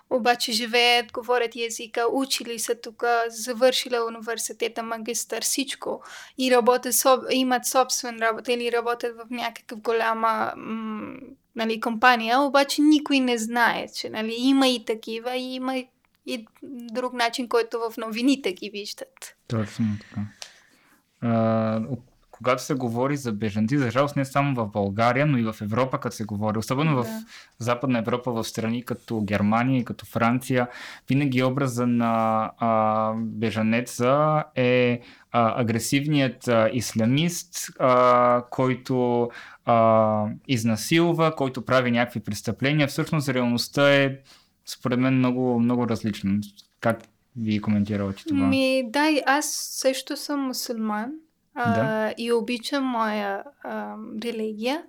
обаче 0.09 0.51
живеят, 0.51 1.11
говорят 1.11 1.55
езика, 1.55 2.05
учили 2.11 2.59
са 2.59 2.75
тук, 2.75 3.03
завършили 3.27 3.99
университета, 3.99 4.83
магистър, 4.83 5.43
всичко. 5.43 6.01
И 6.37 6.51
работят, 6.51 6.93
имат 7.31 7.65
собствен 7.65 8.17
работа 8.17 8.53
или 8.53 8.71
работят 8.71 9.17
в 9.17 9.25
някакъв 9.29 9.48
голяма 9.75 10.53
м- 10.57 11.17
нали, 11.55 11.79
компания, 11.79 12.39
обаче 12.39 12.81
никой 12.81 13.19
не 13.19 13.37
знае, 13.37 13.87
че 13.95 14.09
нали, 14.09 14.35
има 14.37 14.67
и 14.67 14.85
такива, 14.85 15.35
и 15.35 15.55
има 15.55 15.77
и 16.25 16.45
друг 16.63 17.13
начин, 17.13 17.49
който 17.49 17.79
в 17.79 17.97
новините 17.97 18.53
ги 18.53 18.69
виждат. 18.69 19.35
Точно 19.47 19.85
така. 20.01 20.21
А, 21.21 21.81
когато 22.39 22.63
се 22.63 22.73
говори 22.73 23.17
за 23.17 23.31
бежанци, 23.31 23.77
за 23.77 23.91
жалост 23.91 24.15
не 24.15 24.25
само 24.25 24.55
в 24.55 24.67
България, 24.67 25.25
но 25.25 25.37
и 25.37 25.43
в 25.43 25.55
Европа, 25.61 25.99
като 25.99 26.15
се 26.15 26.23
говори, 26.23 26.57
особено 26.57 26.95
Да. 26.95 27.03
в 27.03 27.07
Западна 27.59 27.99
Европа, 27.99 28.31
в 28.31 28.43
страни 28.43 28.85
като 28.85 29.21
Германия 29.21 29.79
и 29.79 29.85
като 29.85 30.05
Франция, 30.05 30.67
винаги 31.09 31.43
образа 31.43 31.87
на 31.87 32.51
а, 32.57 33.13
бежанеца 33.17 34.43
е 34.55 35.01
а, 35.31 35.61
агресивният 35.61 36.47
а, 36.47 36.69
ислямист, 36.73 37.69
а, 37.79 38.43
който 38.49 39.29
а, 39.65 40.25
изнасилва, 40.47 41.35
който 41.35 41.65
прави 41.65 41.91
някакви 41.91 42.19
престъпления. 42.19 42.87
Всъщност 42.87 43.29
реалността 43.29 43.95
е 43.95 44.17
според 44.65 44.99
мен 44.99 45.17
много, 45.17 45.59
много 45.59 45.87
различен. 45.87 46.41
Как 46.79 46.99
ви 47.35 47.61
коментирате 47.61 48.23
това? 48.27 48.47
Ми, 48.47 48.83
да, 48.89 49.09
и 49.09 49.21
аз 49.25 49.45
също 49.71 50.17
съм 50.17 50.39
мусулман 50.39 51.11
а, 51.55 51.73
Да. 51.73 52.13
и 52.17 52.31
обичам 52.31 52.83
моя 52.83 53.43
а, 53.63 53.95
религия. 54.23 54.83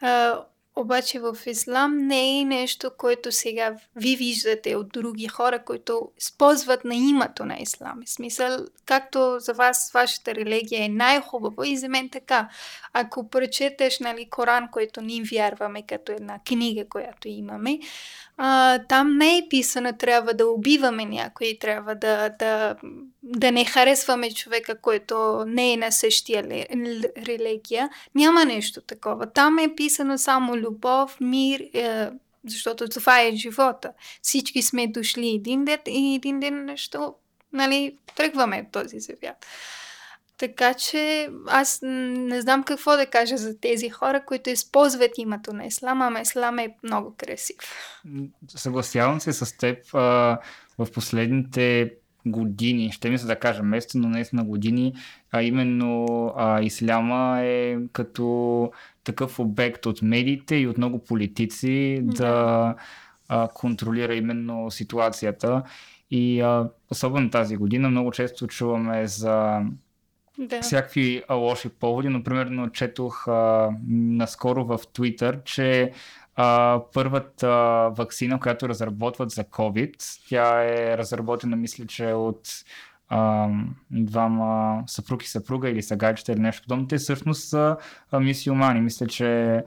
А, 0.00 0.40
обаче 0.76 1.20
в 1.20 1.36
ислам 1.46 1.96
не 2.06 2.40
е 2.40 2.44
нещо, 2.44 2.90
което 2.98 3.32
сега 3.32 3.76
ви 3.96 4.16
виждате 4.16 4.76
от 4.76 4.88
други 4.88 5.28
хора, 5.28 5.64
които 5.64 6.10
използват 6.18 6.84
на 6.84 6.94
името 6.94 7.44
на 7.44 7.56
ислам. 7.60 8.02
В 8.06 8.10
смисъл, 8.10 8.58
както 8.86 9.36
за 9.38 9.52
вас 9.52 9.90
вашата 9.94 10.34
религия 10.34 10.84
е 10.84 10.88
най-хубава 10.88 11.66
и 11.66 11.76
за 11.76 11.88
мен 11.88 12.08
така. 12.08 12.48
Ако 12.92 13.28
прочетеш 13.30 14.00
нали, 14.00 14.30
Коран, 14.30 14.68
който 14.72 15.00
ние 15.00 15.22
вярваме 15.22 15.82
като 15.82 16.12
една 16.12 16.38
книга, 16.46 16.88
която 16.88 17.28
имаме, 17.28 17.78
а, 18.36 18.78
там 18.78 19.16
не 19.16 19.38
е 19.38 19.46
писано 19.50 19.92
трябва 19.92 20.34
да 20.34 20.46
убиваме 20.46 21.04
някой, 21.04 21.56
трябва 21.60 21.94
да, 21.94 22.28
да, 22.28 22.76
да 23.22 23.52
не 23.52 23.64
харесваме 23.64 24.30
човека, 24.30 24.80
който 24.80 25.44
не 25.46 25.72
е 25.72 25.76
на 25.76 25.92
същия 25.92 26.42
религия. 27.26 27.90
Няма 28.14 28.44
нещо 28.44 28.80
такова. 28.80 29.32
Там 29.32 29.58
е 29.58 29.74
писано 29.74 30.18
само 30.18 30.56
любов, 30.56 31.16
мир, 31.20 31.60
е, 31.74 32.10
защото 32.46 32.88
това 32.88 33.20
е 33.20 33.36
живота. 33.36 33.92
Всички 34.22 34.62
сме 34.62 34.86
дошли 34.86 35.28
един 35.28 35.64
ден 35.64 35.78
и 35.86 36.14
един 36.14 36.40
ден 36.40 36.64
нещо, 36.64 37.14
нали, 37.52 37.96
тръгваме 38.16 38.64
от 38.66 38.72
този 38.72 39.00
свят. 39.00 39.46
Така 40.38 40.74
че 40.74 41.28
аз 41.46 41.78
не 41.82 42.40
знам 42.40 42.62
какво 42.62 42.96
да 42.96 43.06
кажа 43.06 43.36
за 43.36 43.60
тези 43.60 43.88
хора, 43.88 44.24
които 44.26 44.50
използват 44.50 45.18
името 45.18 45.52
на 45.52 45.66
Ислам, 45.66 46.02
ама 46.02 46.20
Ислам 46.20 46.58
е 46.58 46.76
много 46.82 47.14
красив. 47.16 47.56
Съгласявам 48.48 49.20
се 49.20 49.32
с 49.32 49.56
теб. 49.56 49.94
А, 49.94 50.38
в 50.78 50.86
последните 50.94 51.92
години, 52.26 52.92
ще 52.92 53.10
мисля 53.10 53.26
да 53.26 53.38
кажа 53.38 53.62
место, 53.62 53.98
но 53.98 54.08
наистина 54.08 54.44
години, 54.44 54.94
а 55.32 55.42
именно 55.42 56.06
а, 56.36 56.62
исляма 56.62 57.40
е 57.42 57.76
като 57.92 58.70
такъв 59.04 59.38
обект 59.38 59.86
от 59.86 60.02
медиите 60.02 60.56
и 60.56 60.66
от 60.66 60.78
много 60.78 61.04
политици 61.04 62.00
да, 62.02 62.14
Да. 62.14 62.74
а, 63.28 63.48
контролира 63.48 64.14
именно 64.14 64.70
ситуацията. 64.70 65.62
И 66.10 66.40
а, 66.40 66.70
особено 66.90 67.30
тази 67.30 67.56
година 67.56 67.90
много 67.90 68.12
често 68.12 68.46
чуваме 68.46 69.06
за 69.06 69.60
Да. 70.38 70.62
всякакви 70.62 71.22
лоши 71.30 71.68
поводи, 71.68 72.08
но 72.08 72.22
примерно 72.22 72.70
четох 72.70 73.28
а, 73.28 73.70
наскоро 73.88 74.64
в 74.64 74.78
Twitter, 74.78 75.44
че 75.44 75.92
а, 76.36 76.80
първата 76.92 77.48
вакцина, 77.96 78.40
която 78.40 78.68
разработват 78.68 79.30
за 79.30 79.44
COVID, 79.44 80.28
тя 80.28 80.64
е 80.64 80.98
разработена, 80.98 81.56
мисля, 81.56 81.86
че 81.86 82.06
от 82.06 82.48
а, 83.08 83.48
двама 83.90 84.82
съпруг 84.86 85.24
и 85.24 85.28
съпруга 85.28 85.70
или 85.70 85.82
сагайчета 85.82 86.32
или 86.32 86.40
нещо 86.40 86.62
подобно. 86.62 86.88
Те 86.88 86.96
всъщност 86.96 87.48
са 87.48 87.76
мисиомани. 88.20 88.80
Мисля, 88.80 89.06
че 89.06 89.62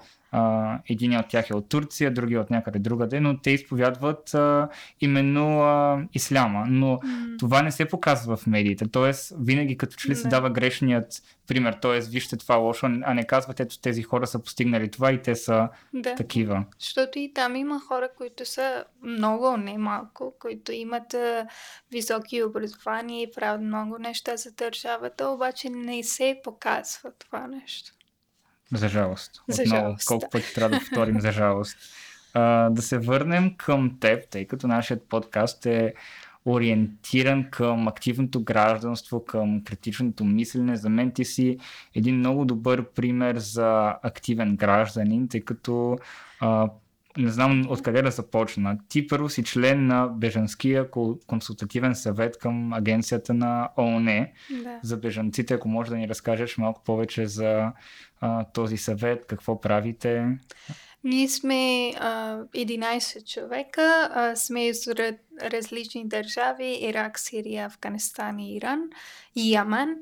един 0.89 1.17
от 1.19 1.27
тях 1.27 1.49
е 1.49 1.55
от 1.55 1.69
Турция, 1.69 2.13
другия 2.13 2.41
от 2.41 2.49
някъде 2.49 2.79
другаде, 2.79 3.19
но 3.19 3.37
те 3.37 3.51
изповядват 3.51 4.33
а, 4.33 4.69
именно 5.01 5.61
а, 5.61 6.01
исляма. 6.13 6.65
Но 6.67 6.99
М, 7.03 7.27
това 7.39 7.61
не 7.61 7.71
се 7.71 7.85
показва 7.85 8.37
в 8.37 8.47
медиите. 8.47 8.85
Тоест, 8.91 9.33
винаги 9.39 9.77
като 9.77 9.95
че 9.95 10.09
ли 10.09 10.15
се 10.15 10.27
дава 10.27 10.49
грешният 10.49 11.13
пример. 11.47 11.77
Тоест, 11.81 12.09
вижте 12.09 12.37
това 12.37 12.55
лошо, 12.55 12.85
а 13.03 13.13
не 13.13 13.23
казвате, 13.27 13.63
ето 13.63 13.79
тези 13.79 14.03
хора 14.03 14.27
са 14.27 14.39
постигнали 14.39 14.91
това 14.91 15.11
и 15.11 15.21
те 15.21 15.35
са 15.35 15.69
Да. 15.93 16.15
такива. 16.15 16.63
Защото 16.79 17.19
и 17.19 17.33
там 17.33 17.55
има 17.55 17.79
хора, 17.79 18.09
които 18.17 18.45
са 18.45 18.83
много, 19.03 19.57
не 19.57 19.77
малко, 19.77 20.33
които 20.39 20.71
имат 20.71 21.13
а, 21.13 21.47
високи 21.91 22.43
образования 22.43 23.21
и 23.21 23.31
правят 23.35 23.61
много 23.61 23.97
неща 23.99 24.37
за 24.37 24.51
държавата, 24.51 25.27
обаче 25.29 25.69
не 25.69 26.03
се 26.03 26.39
показва 26.43 27.11
това 27.19 27.47
нещо. 27.47 27.91
За 28.73 28.89
жалост. 28.89 29.43
За 29.47 29.61
Отново, 29.61 29.81
жалост, 29.81 30.07
колко 30.07 30.29
пъти 30.29 30.53
трябва 30.53 30.77
да 30.77 30.79
повторим 30.79 31.21
за 31.21 31.31
жалост. 31.31 31.77
А, 32.33 32.69
да 32.69 32.81
се 32.81 32.97
върнем 32.97 33.55
към 33.57 33.97
теб, 33.99 34.29
тъй 34.29 34.47
като 34.47 34.67
нашият 34.67 35.09
подкаст 35.09 35.65
е 35.65 35.93
ориентиран 36.45 37.49
към 37.51 37.87
активното 37.87 38.43
гражданство, 38.43 39.25
към 39.25 39.63
критичното 39.63 40.25
мислене. 40.25 40.75
За 40.75 40.89
мен 40.89 41.11
ти 41.11 41.25
си 41.25 41.57
един 41.95 42.15
много 42.17 42.45
добър 42.45 42.85
пример 42.85 43.37
за 43.37 43.95
активен 44.03 44.55
гражданин, 44.55 45.27
тъй 45.27 45.41
като 45.41 45.97
а, 46.39 46.69
не 47.17 47.29
знам 47.29 47.65
откъде 47.69 48.01
да 48.01 48.11
започна. 48.11 48.77
Ти 48.89 49.07
първо 49.07 49.29
си 49.29 49.43
член 49.43 49.87
на 49.87 50.07
Бежанския 50.07 50.91
консултативен 51.27 51.95
съвет 51.95 52.37
към 52.39 52.73
агенцията 52.73 53.33
на 53.33 53.69
ООН 53.77 54.27
Да. 54.63 54.79
за 54.83 54.97
бежанците, 54.97 55.53
ако 55.53 55.67
можеш 55.67 55.89
да 55.89 55.97
ни 55.97 56.07
разкажеш 56.07 56.57
малко 56.57 56.83
повече 56.83 57.25
за 57.25 57.71
а, 58.21 58.45
този 58.53 58.77
съвет, 58.77 59.25
какво 59.25 59.61
правите. 59.61 60.25
Ние 61.03 61.29
сме 61.29 61.91
а, 61.99 62.37
11 62.55 63.33
човека, 63.33 64.09
а, 64.13 64.35
сме 64.35 64.59
ра- 64.59 65.17
различни 65.41 66.07
държави 66.07 66.77
Ирак, 66.81 67.19
Сирия, 67.19 67.65
Афганистан 67.65 68.39
и 68.39 68.55
Иран 68.55 68.81
и 69.35 69.51
Яман. 69.51 69.95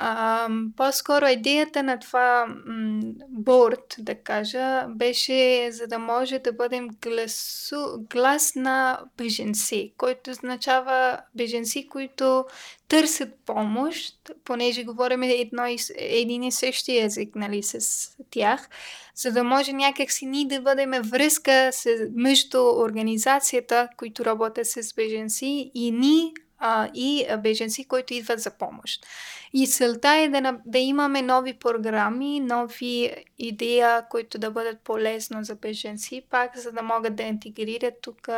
А, 0.00 0.48
по-скоро 0.76 1.26
идеята 1.26 1.82
на 1.82 1.98
това 1.98 2.46
м, 2.66 3.00
борд, 3.28 3.94
да 3.98 4.14
кажа, 4.14 4.86
беше 4.88 5.68
за 5.72 5.86
да 5.86 5.98
може 5.98 6.38
да 6.38 6.52
бъдем 6.52 6.88
гласу, 7.02 7.76
глас 7.98 8.54
на 8.54 9.00
беженци, 9.16 9.92
който 9.96 10.30
означава 10.30 11.20
беженци, 11.34 11.88
които 11.88 12.44
търсят 12.88 13.28
помощ, 13.46 14.30
понеже 14.44 14.84
говорим 14.84 15.22
едно 15.22 15.66
и, 15.66 15.76
един 15.96 16.42
и 16.42 16.52
същи 16.52 16.98
език 16.98 17.34
нали, 17.34 17.62
с 17.62 18.08
тях 18.30 18.68
за 19.14 19.32
да 19.32 19.44
може 19.44 19.72
някакси 19.72 20.26
ние 20.26 20.46
да 20.46 20.60
бъдем 20.60 20.90
връзка 20.90 21.70
с, 21.72 21.88
между 22.14 22.62
организацията, 22.62 23.88
които 23.96 24.24
работят 24.24 24.66
с 24.66 24.94
беженци 24.94 25.70
и 25.74 25.90
ни 25.90 26.32
а, 26.58 26.88
и 26.94 27.26
беженци, 27.42 27.84
които 27.84 28.14
идват 28.14 28.40
за 28.40 28.50
помощ. 28.50 29.06
И 29.52 29.66
целта 29.66 30.08
е 30.08 30.28
да, 30.28 30.58
да 30.66 30.78
имаме 30.78 31.22
нови 31.22 31.54
програми, 31.54 32.40
нови 32.40 33.14
идеи, 33.38 33.82
които 34.10 34.38
да 34.38 34.50
бъдат 34.50 34.80
полезно 34.80 35.44
за 35.44 35.54
беженци, 35.54 36.22
пак 36.30 36.58
за 36.58 36.72
да 36.72 36.82
могат 36.82 37.16
да 37.16 37.22
интегрират 37.22 37.94
тук, 38.02 38.28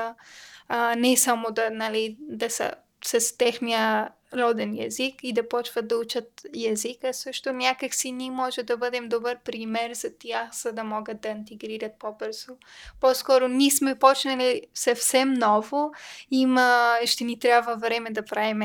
а, 0.68 0.94
не 0.94 1.16
само 1.16 1.50
да, 1.50 1.70
нали, 1.70 2.16
да 2.20 2.50
са 2.50 2.72
с 3.04 3.36
техния 3.36 4.10
роден 4.34 4.76
език 4.80 5.14
и 5.22 5.32
да 5.32 5.48
почват 5.48 5.88
да 5.88 5.96
учат 5.96 6.42
езика, 6.66 7.14
също 7.14 7.52
някакси 7.52 8.12
ние 8.12 8.30
може 8.30 8.62
да 8.62 8.76
бъдем 8.76 9.08
добър 9.08 9.38
пример 9.44 9.92
за 9.92 10.18
тях, 10.18 10.52
за 10.52 10.72
да 10.72 10.84
могат 10.84 11.20
да 11.20 11.28
интегрират 11.28 11.92
по-бързо. 11.98 12.52
По-скоро 13.00 13.48
ние 13.48 13.70
сме 13.70 13.98
почнали 13.98 14.62
съвсем 14.74 15.32
ново, 15.32 15.92
има, 16.30 16.98
ще 17.04 17.24
ни 17.24 17.38
трябва 17.38 17.76
време 17.76 18.10
да 18.10 18.24
правим 18.24 18.62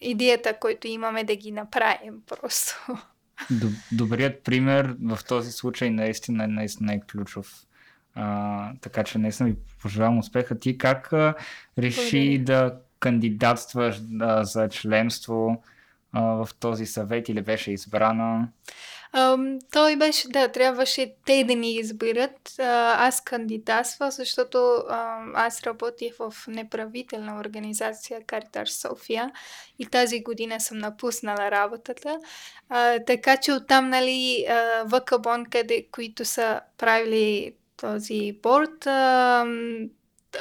идеята, 0.00 0.58
която 0.60 0.86
имаме 0.86 1.24
да 1.24 1.36
ги 1.36 1.50
направим 1.50 2.22
просто. 2.26 2.98
Доб- 3.52 3.82
Добрият 3.92 4.42
пример 4.42 4.96
в 5.02 5.18
този 5.28 5.52
случай 5.52 5.90
наистина, 5.90 6.48
наистина 6.48 6.94
е 6.94 7.00
ключов. 7.00 7.52
А, 8.14 8.72
така 8.80 9.04
че 9.04 9.18
наистина 9.18 9.48
ви 9.48 9.56
пожелавам 9.82 10.18
успеха. 10.18 10.58
Ти 10.58 10.78
как 10.78 11.12
а, 11.12 11.34
реши 11.78 12.38
да 12.38 12.78
кандидатстваш 13.00 14.00
а, 14.20 14.44
за 14.44 14.68
членство 14.68 15.62
а, 16.12 16.22
в 16.22 16.48
този 16.60 16.86
съвет 16.86 17.28
или 17.28 17.42
беше 17.42 17.72
избрана? 17.72 18.48
Той 19.72 19.96
беше, 19.96 20.28
да, 20.28 20.48
трябваше 20.48 21.14
те 21.26 21.44
да 21.44 21.54
ни 21.54 21.74
изберат. 21.74 22.54
А, 22.58 23.06
аз 23.06 23.20
кандидатства, 23.20 24.10
защото 24.10 24.84
аз 25.34 25.62
работих 25.62 26.14
в 26.18 26.34
неправителна 26.48 27.40
организация 27.40 28.20
Caritas 28.20 28.64
София 28.64 29.30
и 29.78 29.86
тази 29.86 30.22
година 30.22 30.60
съм 30.60 30.78
напуснала 30.78 31.50
работата. 31.50 32.18
А, 32.68 32.98
така 33.06 33.36
че 33.36 33.52
оттам, 33.52 33.88
нали, 33.88 34.46
а, 34.48 34.84
ВКБОН, 34.88 35.46
къде, 35.50 35.86
които 35.92 36.24
са 36.24 36.60
правили 36.78 37.54
този 37.76 38.32
борт, 38.42 38.86
ам, 38.86 39.80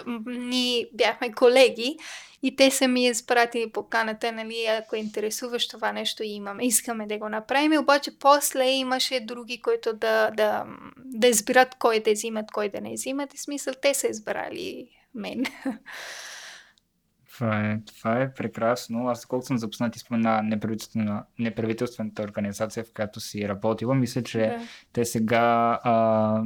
м, 0.05 0.19
ние 0.25 0.89
бяхме 0.93 1.31
колеги 1.31 1.97
и 2.43 2.55
те 2.55 2.71
са 2.71 2.87
ми 2.87 3.05
изпратили 3.05 3.71
поканата, 3.71 4.31
нали, 4.31 4.65
ако 4.65 4.95
е 4.95 4.99
интересуваш 4.99 5.67
това 5.67 5.91
нещо 5.91 6.23
имаме, 6.23 6.65
искаме 6.65 7.07
да 7.07 7.17
го 7.17 7.29
направим, 7.29 7.79
обаче 7.79 8.19
после 8.19 8.65
имаше 8.65 9.19
други, 9.19 9.61
които 9.61 9.93
да, 9.93 10.31
да, 10.31 10.65
да 11.05 11.27
избират 11.27 11.75
кой 11.75 11.99
да 11.99 12.11
взимат, 12.11 12.51
кой 12.51 12.69
да 12.69 12.81
не 12.81 12.93
взимат. 12.93 13.33
И 13.33 13.37
смисъл, 13.37 13.73
те 13.81 13.93
са 13.93 14.07
избрали 14.07 14.89
мен. 15.15 15.43
Това 17.37 17.59
е, 17.71 17.79
това 17.85 18.21
е 18.21 18.33
прекрасно. 18.33 19.07
Аз, 19.07 19.25
колкото 19.25 19.47
съм 19.47 19.57
запознат 19.57 19.95
и 19.95 19.99
спомена 19.99 20.43
неправителствена, 20.43 21.23
неправителствената 21.39 22.23
организация, 22.23 22.83
в 22.83 22.93
която 22.93 23.19
си 23.19 23.49
работила, 23.49 23.95
мисля, 23.95 24.23
че 24.23 24.39
Да. 24.39 24.59
те 24.93 25.05
сега 25.05 25.79
а, 25.83 26.43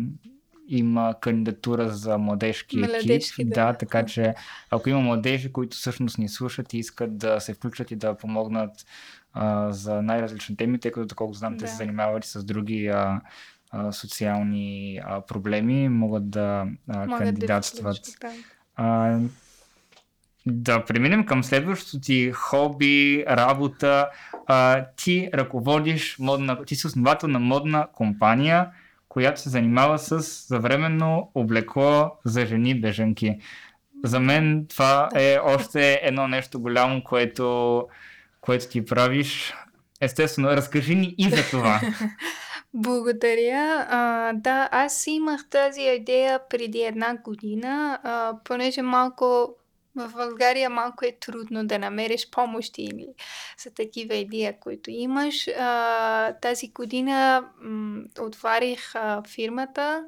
има 0.72 1.16
кандидатура 1.22 1.90
за 1.90 2.18
младежки 2.18 2.80
екип. 2.80 3.48
Да. 3.50 3.66
да, 3.66 3.74
така 3.74 4.06
че 4.06 4.34
ако 4.72 4.90
има 4.90 5.00
младежи, 5.00 5.52
които 5.52 5.78
всъщност 5.78 6.18
ни 6.18 6.30
слушат 6.30 6.74
и 6.74 6.78
искат 6.78 7.18
да 7.18 7.40
се 7.40 7.54
включат 7.54 7.92
и 7.92 7.96
да 7.96 8.18
помогнат 8.18 8.72
а, 9.34 9.72
за 9.72 10.02
най-различни 10.02 10.58
теми, 10.58 10.80
тъй 10.80 10.92
като, 10.92 11.06
доколко 11.06 11.34
знам, 11.34 11.58
те 11.58 11.64
Да. 11.66 11.68
се 11.72 11.76
занимават 11.76 12.26
и 12.26 12.30
с 12.30 12.44
други 12.44 12.88
а, 12.88 13.22
а, 13.72 13.92
социални 13.92 15.02
а, 15.06 15.22
проблеми, 15.22 15.90
могат 15.90 16.30
да 16.30 16.68
а, 16.90 17.06
Могат 17.06 17.10
да 17.20 17.26
кандидатстват. 17.26 17.98
включат, 17.98 18.16
да. 18.22 18.32
А, 18.76 19.20
да 20.46 20.86
преминем 20.86 21.26
към 21.26 21.44
следващото 21.44 22.00
ти 22.00 22.32
хоби, 22.32 23.26
работа. 23.28 24.10
А, 24.48 24.86
ти 24.96 25.30
ръководиш 25.34 26.16
модна, 26.20 26.66
ти 26.66 26.76
си 26.76 26.88
основател 26.88 27.30
на 27.30 27.40
модна 27.40 27.88
компания, 27.94 28.70
която 29.12 29.42
се 29.42 29.50
занимава 29.50 30.00
с 30.00 30.24
съвременно 30.24 31.32
облекло 31.36 32.12
за 32.26 32.46
жени 32.46 32.82
бежанки. 32.82 33.38
За 34.04 34.20
мен 34.20 34.66
това 34.70 35.10
е 35.16 35.38
още 35.44 36.00
едно 36.04 36.28
нещо 36.28 36.60
голямо, 36.60 37.04
което, 37.04 37.88
което 38.42 38.70
ти 38.70 38.86
правиш. 38.86 39.54
Естествено, 40.02 40.50
разкажи 40.50 40.96
ни 40.96 41.16
и 41.18 41.30
за 41.30 41.50
това. 41.50 41.82
Благодаря. 42.74 43.88
А, 43.90 44.34
да, 44.34 44.70
аз 44.72 45.08
имах 45.08 45.50
тази 45.50 45.82
идея 45.82 46.40
преди 46.50 46.82
една 46.82 47.16
година, 47.16 48.00
а, 48.04 48.34
понеже 48.44 48.82
малко 48.82 49.56
в 49.96 50.12
България 50.16 50.70
малко 50.70 51.06
е 51.06 51.18
трудно 51.20 51.68
да 51.68 51.80
намериш 51.80 52.30
помощи 52.30 52.82
или 52.82 53.08
за 53.64 53.74
такива 53.74 54.16
идеи, 54.16 54.52
които 54.60 54.92
имаш. 54.92 55.46
Тази 56.42 56.68
година 56.68 57.50
м, 57.62 58.04
отварих 58.20 58.94
фирмата. 59.28 60.04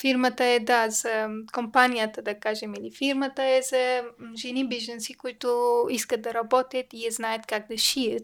Фирмата 0.00 0.44
е, 0.44 0.60
да, 0.60 0.90
за 0.90 1.28
компанията, 1.52 2.22
да 2.22 2.40
кажем, 2.40 2.74
или 2.74 2.90
фирмата 2.90 3.44
е 3.44 3.62
за 3.62 4.02
м, 4.18 4.30
жени 4.36 4.68
беженци, 4.68 5.14
които 5.14 5.82
искат 5.90 6.22
да 6.22 6.34
работят 6.34 6.86
и 6.92 7.10
знаят 7.10 7.46
как 7.46 7.68
да 7.68 7.78
шият. 7.78 8.22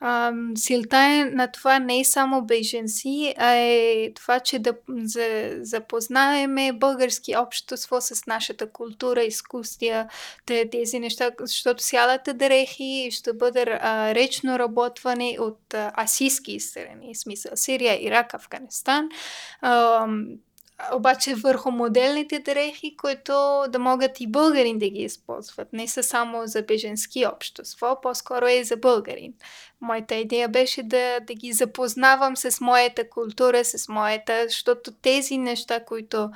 Ам, 0.00 0.52
Силта 0.56 0.96
е 0.96 1.24
на 1.24 1.52
това 1.52 1.78
не 1.78 2.00
е 2.00 2.04
само 2.04 2.42
беженци, 2.42 3.34
а 3.38 3.50
е 3.54 4.12
това, 4.14 4.40
че 4.40 4.58
да 4.58 4.74
за, 4.88 5.50
запознаеме 5.60 6.72
български 6.72 7.36
общество 7.36 8.00
с 8.00 8.26
нашата 8.26 8.70
култура, 8.70 9.22
изкуствия, 9.22 10.08
те- 10.46 10.70
тези 10.70 10.98
неща, 10.98 11.30
защото 11.40 11.82
цялата 11.82 12.34
дрехи 12.34 13.08
ще 13.12 13.32
бъде 13.32 13.64
а, 13.80 14.14
речно 14.14 14.58
работване 14.58 15.36
от 15.40 15.74
асийски 15.74 16.60
страни, 16.60 17.14
смисъл 17.14 17.52
Сирия, 17.54 18.06
Ирак, 18.06 18.34
Афганистан. 18.34 19.08
Ам, 19.62 20.26
обаче 20.92 21.34
върху 21.34 21.70
моделните 21.70 22.38
дрехи, 22.38 22.96
които 22.96 23.64
да 23.68 23.78
могат 23.78 24.20
и 24.20 24.26
българин 24.26 24.78
да 24.78 24.88
ги 24.88 25.02
използват. 25.02 25.72
Не 25.72 25.88
са 25.88 26.02
само 26.02 26.46
за 26.46 26.62
беженски 26.62 27.26
общество, 27.26 28.00
по-скоро 28.02 28.46
е 28.46 28.64
за 28.64 28.76
българин. 28.76 29.34
Моята 29.84 30.14
идея 30.14 30.48
беше 30.48 30.82
да, 30.82 31.20
да 31.26 31.34
ги 31.34 31.52
запознавам 31.52 32.36
с 32.36 32.60
моята 32.60 33.10
култура, 33.10 33.64
с 33.64 33.88
моята, 33.88 34.44
защото 34.48 34.92
тези 34.92 35.38
неща, 35.38 35.84
които 35.84 36.30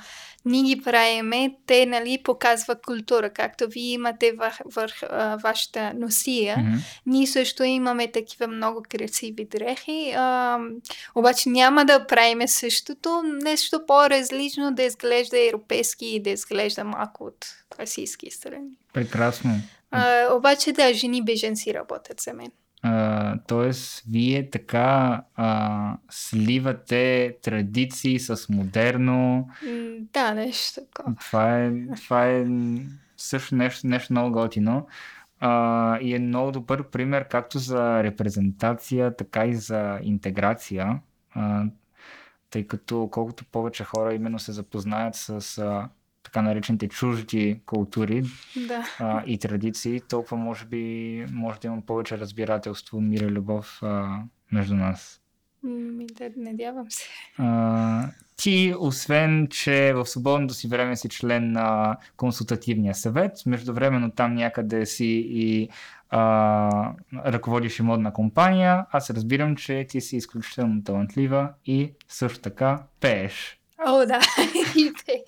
ние 0.45 0.63
ги 0.63 0.81
правиме, 0.81 1.55
те 1.65 1.85
нали, 1.85 2.23
показват 2.23 2.81
култура, 2.81 3.29
както 3.29 3.67
вие 3.67 3.91
имате 3.91 4.31
върх, 4.31 4.57
върх, 4.65 5.03
а, 5.03 5.37
вашата 5.43 5.93
носия. 5.95 6.57
Мгм. 6.57 6.77
Ние 7.05 7.27
също 7.27 7.63
имаме 7.63 8.11
такива 8.11 8.47
много 8.47 8.83
красиви 8.89 9.45
дрехи, 9.45 10.13
а, 10.15 10.59
обаче 11.15 11.49
няма 11.49 11.85
да 11.85 12.07
правиме 12.07 12.47
същото, 12.47 13.21
нещо 13.43 13.81
по-различно 13.87 14.71
да 14.71 14.83
изглежда 14.83 15.47
европейски 15.47 16.05
и 16.05 16.21
да 16.21 16.29
изглежда 16.29 16.83
малко 16.83 17.23
от 17.23 17.45
асийски 17.79 18.31
страни. 18.31 18.77
Прекрасно. 18.93 19.51
А, 19.91 20.33
обаче 20.33 20.71
да, 20.71 20.93
жени 20.93 21.23
беженци 21.23 21.73
работят 21.73 22.21
за 22.21 22.33
мен. 22.33 22.51
А, 22.81 23.37
тоест, 23.47 24.03
вие 24.09 24.49
така 24.49 25.23
а, 25.35 25.97
сливате 26.09 27.37
традиции 27.41 28.19
с 28.19 28.49
модерно. 28.49 29.49
Да, 30.13 30.33
нещо 30.33 30.81
такова. 30.81 31.15
Това 31.15 31.59
е, 31.59 31.71
това 31.95 32.27
е 32.27 32.45
също 33.17 33.55
нещо, 33.55 33.87
нещо 33.87 34.13
много 34.13 34.31
готино. 34.31 34.87
А, 35.39 35.97
и 35.99 36.15
е 36.15 36.19
много 36.19 36.51
добър 36.51 36.89
пример 36.89 37.27
както 37.27 37.59
за 37.59 38.03
репрезентация, 38.03 39.15
така 39.15 39.45
и 39.45 39.55
за 39.55 39.99
интеграция. 40.03 40.99
А, 41.31 41.65
тъй 42.49 42.67
като 42.67 43.09
колкото 43.11 43.45
повече 43.45 43.83
хора 43.83 44.13
именно 44.13 44.39
се 44.39 44.51
запознаят 44.51 45.15
с 45.15 45.57
а, 45.57 45.89
така 46.29 46.41
наречените 46.41 46.87
чужди 46.87 47.61
култури 47.65 48.23
Да. 48.67 48.85
а, 48.99 49.23
и 49.25 49.37
традиции, 49.37 50.01
толкова 50.01 50.37
може 50.37 50.65
би 50.65 51.25
може 51.31 51.59
да 51.59 51.67
има 51.67 51.81
повече 51.81 52.17
разбирателство, 52.17 53.01
мир 53.01 53.21
и 53.21 53.25
любов 53.25 53.79
а, 53.83 54.19
между 54.51 54.75
нас. 54.75 55.21
Да, 55.63 56.29
надявам 56.37 56.91
се. 56.91 57.03
А, 57.37 58.09
ти, 58.37 58.75
освен, 58.79 59.47
че 59.47 59.93
в 59.93 60.05
свободното 60.05 60.53
си 60.53 60.67
време 60.67 60.95
си 60.95 61.09
член 61.09 61.51
на 61.51 61.97
консултативния 62.17 62.95
съвет, 62.95 63.31
междувременно 63.45 64.11
там 64.11 64.33
някъде 64.33 64.85
си 64.85 65.23
и 65.29 65.69
а, 66.09 66.93
ръководиш 67.25 67.79
и 67.79 67.83
модна 67.83 68.13
компания, 68.13 68.85
аз 68.91 69.09
разбирам, 69.09 69.55
че 69.55 69.85
ти 69.89 70.01
си 70.01 70.17
изключително 70.17 70.83
талантлива 70.83 71.53
и 71.65 71.93
също 72.07 72.39
така 72.39 72.83
пееш. 72.99 73.58
О, 73.85 74.05
да. 74.05 74.19
И 74.75 74.93
те. 75.05 75.23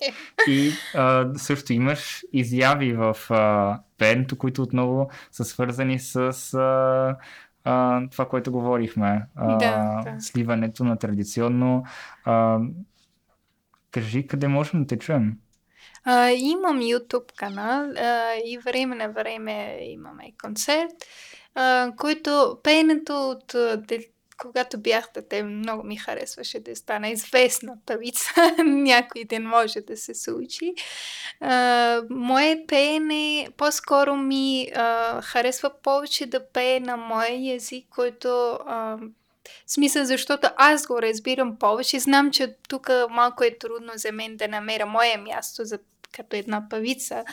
И 0.46 0.72
а, 0.94 1.30
също 1.36 1.72
имаш 1.72 2.24
изяви 2.32 2.92
в 2.92 3.16
а, 3.30 3.80
които 4.38 4.62
отново 4.62 5.10
са 5.30 5.44
свързани 5.44 5.98
с 5.98 6.18
а, 6.54 7.16
а, 7.64 8.02
това, 8.10 8.28
което 8.28 8.52
говорихме. 8.52 9.26
А, 9.36 9.56
Да, 9.56 10.02
да. 10.04 10.20
Сливането 10.20 10.84
на 10.84 10.98
традиционно. 10.98 11.84
А, 12.24 12.58
кажи 13.90 14.26
къде 14.26 14.48
можем 14.48 14.80
да 14.80 14.86
те 14.86 14.98
чуем. 14.98 15.38
А, 16.04 16.30
имам 16.30 16.80
YouTube 16.80 17.36
канал 17.36 17.90
а, 17.96 18.34
и 18.44 18.58
време 18.58 18.96
на 18.96 19.08
време 19.08 19.78
имаме 19.80 20.32
концерт, 20.42 20.92
а, 21.54 21.92
който 21.96 22.58
пеенето 22.62 23.30
от 23.30 23.54
когато 24.42 24.78
бях 24.78 25.08
дете, 25.14 25.42
много 25.42 25.82
ми 25.82 25.96
харесваше 25.96 26.60
да 26.60 26.76
стана 26.76 27.08
известна 27.08 27.74
певица. 27.86 28.30
Някой 28.64 29.24
ден 29.24 29.42
може 29.42 29.80
да 29.80 29.96
се 29.96 30.14
случи. 30.14 30.74
А, 31.40 32.02
мое 32.10 32.64
пеене 32.68 33.48
по-скоро 33.56 34.16
ми 34.16 34.68
харесва 35.22 35.70
повече 35.82 36.26
да 36.26 36.46
пее 36.46 36.80
на 36.80 36.96
моя 36.96 37.54
език, 37.54 37.86
който 37.90 38.58
смисъл, 39.66 40.04
защото 40.04 40.48
аз 40.56 40.86
го 40.86 41.02
разбирам 41.02 41.56
повече. 41.58 41.98
Знам, 41.98 42.30
че 42.30 42.54
тук 42.68 42.90
малко 43.10 43.44
е 43.44 43.58
трудно 43.58 43.92
за 43.94 44.12
мен 44.12 44.36
да 44.36 44.48
намеря 44.48 44.86
мое 44.86 45.16
място 45.16 45.64
за, 45.64 45.78
като 46.12 46.36
една 46.36 46.66
певица, 46.70 47.24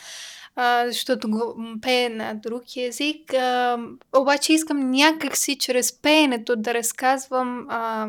а, 0.61 0.87
защото 0.87 1.29
го 1.29 1.55
пее 1.81 2.09
на 2.09 2.35
друг 2.35 2.63
език. 2.77 3.33
А, 3.33 3.79
обаче 4.15 4.53
искам 4.53 4.91
някакси 4.91 5.57
чрез 5.57 6.01
пеенето 6.01 6.55
да 6.55 6.73
разказвам 6.73 7.65
а, 7.69 8.07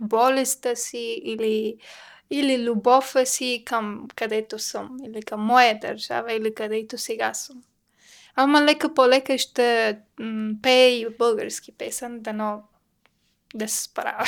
болестта 0.00 0.76
си 0.76 1.20
или, 1.24 1.76
или 2.30 2.64
любовта 2.64 3.24
си 3.24 3.62
към 3.66 4.08
където 4.16 4.58
съм, 4.58 4.96
или 5.06 5.22
към 5.22 5.40
моя 5.40 5.78
държава, 5.80 6.32
или 6.32 6.54
където 6.54 6.98
сега 6.98 7.34
съм. 7.34 7.62
Ама 8.36 8.62
лека 8.62 8.94
по 8.94 9.08
лека 9.08 9.38
ще 9.38 9.98
м, 10.20 10.54
пее 10.62 10.88
и 10.88 11.08
български 11.18 11.72
песен, 11.72 12.20
дано 12.20 12.62
да 13.54 13.68
се 13.68 13.82
справя. 13.82 14.24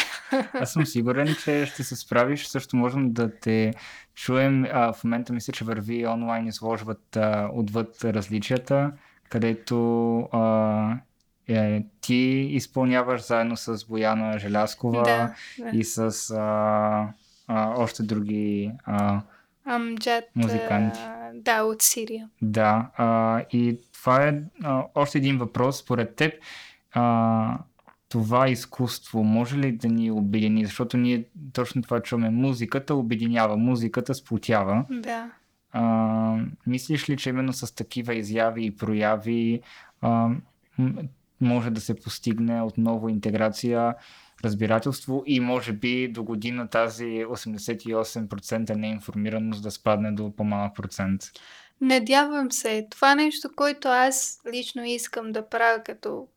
Аз 0.52 0.72
съм 0.72 0.86
сигурен, 0.86 1.36
че 1.44 1.66
ще 1.66 1.84
се 1.84 1.96
справиш. 1.96 2.46
Също 2.46 2.76
можем 2.76 3.12
да 3.12 3.38
те 3.38 3.74
чуем. 4.14 4.64
А, 4.72 4.92
в 4.92 5.04
момента 5.04 5.32
мисля, 5.32 5.52
че 5.52 5.64
върви 5.64 6.06
онлайн 6.06 6.46
изложбата 6.46 7.50
отвъд 7.52 8.04
различията, 8.04 8.92
където 9.28 10.18
а, 10.32 10.94
е, 11.48 11.84
ти 12.00 12.48
изпълняваш 12.50 13.26
заедно 13.26 13.56
с 13.56 13.86
Бояна 13.86 14.38
Желяскова 14.38 15.02
да, 15.02 15.34
да. 15.58 15.76
и 15.78 15.84
с 15.84 16.30
а, 16.30 17.08
а, 17.46 17.74
още 17.76 18.02
други. 18.02 18.72
А, 18.84 19.20
Амджад, 19.64 20.24
музиканти. 20.34 21.00
да, 21.34 21.62
от 21.62 21.82
Сирия. 21.82 22.28
да, 22.42 22.90
а, 22.96 23.40
и 23.52 23.80
това 23.92 24.26
е 24.26 24.40
а, 24.62 24.84
още 24.94 25.18
един 25.18 25.38
въпрос. 25.38 25.78
Според 25.78 26.16
теб, 26.16 26.34
а, 26.92 27.58
това 28.08 28.48
изкуство 28.48 29.24
може 29.24 29.58
ли 29.58 29.72
да 29.72 29.88
ни 29.88 30.10
обедини? 30.10 30.64
Защото 30.64 30.96
ние 30.96 31.24
точно 31.52 31.82
това 31.82 32.00
чуваме. 32.00 32.30
Музиката 32.30 32.94
обединява, 32.94 33.56
музиката 33.56 34.14
сплотява. 34.14 34.84
Да. 34.90 35.30
А, 35.72 36.36
мислиш 36.66 37.08
ли, 37.08 37.16
че 37.16 37.28
именно 37.28 37.52
с 37.52 37.74
такива 37.74 38.14
изяви 38.14 38.64
и 38.64 38.76
прояви 38.76 39.60
а, 40.00 40.28
може 41.40 41.70
да 41.70 41.80
се 41.80 41.94
постигне 41.94 42.62
отново 42.62 43.08
интеграция, 43.08 43.94
разбирателство 44.44 45.22
и 45.26 45.40
може 45.40 45.72
би 45.72 46.08
до 46.08 46.24
година 46.24 46.68
тази 46.68 47.04
88% 47.04 48.74
неинформираност 48.74 49.62
да 49.62 49.70
спадне 49.70 50.12
до 50.12 50.36
по-малък 50.36 50.76
процент. 50.76 51.22
Надявам 51.80 52.52
се. 52.52 52.86
Това 52.90 53.14
нещо, 53.14 53.48
което 53.56 53.88
аз 53.88 54.40
лично 54.52 54.84
искам 54.84 55.32
да 55.32 55.48
правя 55.48 55.82
като 55.82 56.28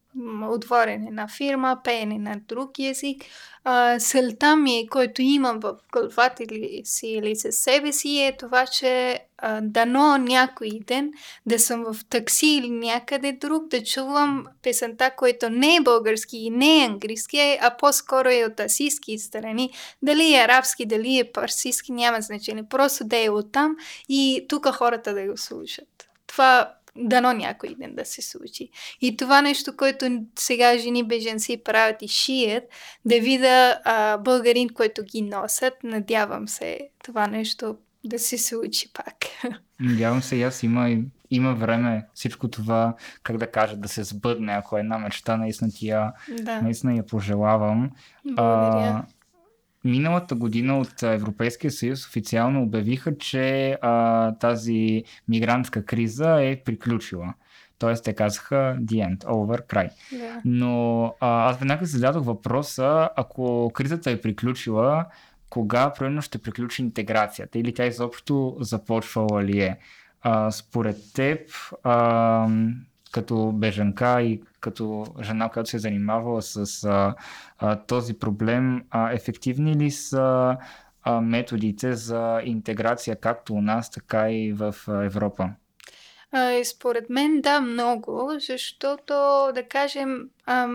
отворене 0.50 1.12
на 1.12 1.28
фирма, 1.28 1.78
пеене 1.84 2.18
на 2.18 2.40
друг 2.48 2.80
език. 2.80 3.22
А, 3.64 4.00
сълта 4.00 4.56
ми, 4.56 4.88
който 4.92 5.22
имам 5.22 5.60
в 5.60 5.76
главата 5.92 6.44
си 6.84 7.08
или 7.08 7.36
със 7.36 7.56
себе 7.56 7.94
си 7.94 8.20
е 8.20 8.38
това, 8.38 8.66
че 8.66 9.20
а, 9.38 9.62
дано 9.62 10.18
някой 10.18 10.70
ден 10.88 11.12
да 11.46 11.60
съм 11.60 11.84
в 11.84 12.06
такси 12.10 12.48
или 12.48 12.70
някъде 12.70 13.32
друг, 13.32 13.68
да 13.68 13.84
чувам 13.84 14.48
песента, 14.64 15.12
който 15.18 15.50
не 15.50 15.76
е 15.76 15.82
български 15.82 16.38
и 16.38 16.50
не 16.50 16.82
е 16.82 16.86
английски, 16.86 17.58
а 17.62 17.78
по-скоро 17.78 18.30
е 18.30 18.46
от 18.46 18.60
асийски 18.60 19.18
страни. 19.18 19.72
Дали 20.02 20.34
е 20.34 20.44
арабски, 20.44 20.86
дали 20.86 21.20
е 21.20 21.32
парсийски, 21.32 21.92
няма 21.92 22.22
значение. 22.22 22.64
Просто 22.70 23.04
да 23.04 23.18
е 23.18 23.30
оттам 23.30 23.76
и 24.10 24.46
тук 24.50 24.68
хората 24.68 25.14
да 25.14 25.28
го 25.28 25.38
слушат. 25.38 25.88
Това 26.28 26.74
дано 26.96 27.34
някой 27.34 27.76
ден 27.80 27.96
да 27.96 28.06
се 28.06 28.22
случи. 28.22 28.70
И 29.02 29.18
това 29.18 29.42
нещо, 29.42 29.78
което 29.78 30.26
сега 30.40 30.78
жени 30.78 31.04
беженци 31.04 31.64
правят 31.64 32.02
и 32.02 32.08
шият, 32.08 32.64
да 33.06 33.20
видя 33.20 33.80
а, 33.84 34.18
българин, 34.18 34.70
който 34.70 35.04
ги 35.04 35.22
носят, 35.22 35.74
надявам 35.84 36.48
се 36.48 36.80
това 37.04 37.28
нещо 37.28 37.78
да 38.04 38.20
се 38.20 38.38
случи 38.38 38.94
пак. 38.94 39.16
Надявам 39.80 40.22
се 40.22 40.36
и 40.36 40.44
аз 40.44 40.64
има, 40.64 40.98
има 41.32 41.54
време 41.54 42.06
всичко 42.14 42.48
това, 42.48 42.96
как 43.24 43.38
да 43.38 43.52
кажа, 43.52 43.78
да 43.78 43.88
се 43.88 44.04
сбъдне, 44.04 44.54
ако 44.54 44.78
е 44.78 44.80
една 44.80 44.98
мечта, 44.98 45.38
наистина 45.38 45.72
ти 45.72 45.88
я, 45.88 46.14
да. 46.42 46.62
наистина 46.62 46.96
я 46.96 47.06
пожелавам. 47.06 47.92
Благодаря. 48.26 48.88
А, 48.88 49.04
Миналата 49.84 50.36
година 50.36 50.80
от 50.80 51.04
Европейския 51.04 51.72
съюз 51.72 52.08
официално 52.08 52.64
обявиха, 52.64 53.18
че 53.18 53.78
а, 53.82 54.32
тази 54.36 55.04
мигрантска 55.28 55.86
криза 55.86 56.42
е 56.42 56.62
приключила. 56.66 57.34
Тоест 57.80 58.04
те 58.04 58.14
казаха 58.14 58.78
the 58.82 59.10
end, 59.10 59.24
over, 59.24 59.66
край. 59.68 59.90
Yeah. 60.14 60.42
Но 60.46 61.06
а, 61.20 61.50
аз 61.50 61.58
веднага 61.58 61.86
зададох 61.86 62.26
въпроса, 62.26 63.10
ако 63.16 63.72
кризата 63.74 64.12
е 64.12 64.22
приключила, 64.22 65.06
кога 65.50 65.94
примерно 65.94 66.22
ще 66.22 66.38
приключи 66.38 66.82
интеграцията 66.82 67.60
или 67.60 67.74
тя 67.74 67.86
изобщо 67.86 68.58
започвала 68.60 69.44
ли 69.44 69.62
е? 69.62 69.78
А, 70.22 70.52
според 70.52 70.98
теб, 71.14 71.40
а, 71.84 72.48
като 73.12 73.52
бежанка 73.52 74.22
и 74.22 74.42
като 74.62 75.06
жена, 75.22 75.50
която 75.50 75.70
се 75.70 75.78
е 75.78 75.80
занимавала 75.80 76.42
с 76.42 76.84
а, 76.84 77.16
а, 77.58 77.76
този 77.76 78.14
проблем, 78.14 78.84
а, 78.90 79.12
ефективни 79.12 79.76
ли 79.76 79.92
са 79.92 80.58
а, 81.04 81.22
методите 81.22 81.94
за 81.94 82.42
интеграция 82.44 83.16
както 83.16 83.54
у 83.54 83.62
нас, 83.62 83.92
така 83.92 84.32
и 84.32 84.54
в 84.54 84.76
Европа? 84.88 85.50
според 86.64 87.10
мен 87.10 87.42
да, 87.42 87.62
много, 87.62 88.32
защото 88.40 89.14
да 89.56 89.64
кажем, 89.70 90.30
а, 90.46 90.68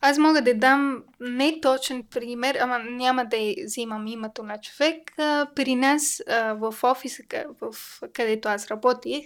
аз 0.00 0.18
мога 0.18 0.42
да 0.42 0.54
дам 0.54 1.02
не 1.20 1.60
точен 1.60 2.02
пример, 2.02 2.54
ама 2.60 2.78
няма 2.78 3.24
да 3.24 3.54
взимам 3.64 4.06
името 4.06 4.42
на 4.42 4.60
човек. 4.60 5.18
А, 5.18 5.46
при 5.54 5.74
нас 5.74 6.22
а, 6.28 6.52
в 6.52 6.74
офиса, 6.82 7.22
в, 7.60 7.74
където 8.12 8.48
аз 8.48 8.70
работих, 8.70 9.24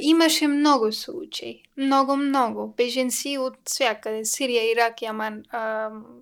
имаше 0.00 0.46
много 0.46 0.92
случаи. 0.92 1.62
Много, 1.76 2.16
много. 2.16 2.74
Беженци 2.76 3.38
от 3.38 3.54
всякъде. 3.64 4.24
Сирия, 4.24 4.72
Ирак, 4.72 5.02
Яман, 5.02 5.42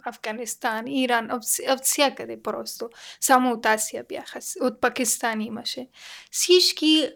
Афганистан, 0.05 0.87
Иран, 0.87 1.31
от, 1.33 1.43
всякъде 1.83 2.43
просто. 2.43 2.89
Само 3.21 3.53
от 3.53 3.67
Асия 3.67 4.05
бяха. 4.09 4.39
От 4.61 4.81
Пакистан 4.81 5.41
имаше. 5.41 5.89
Всички 6.31 7.11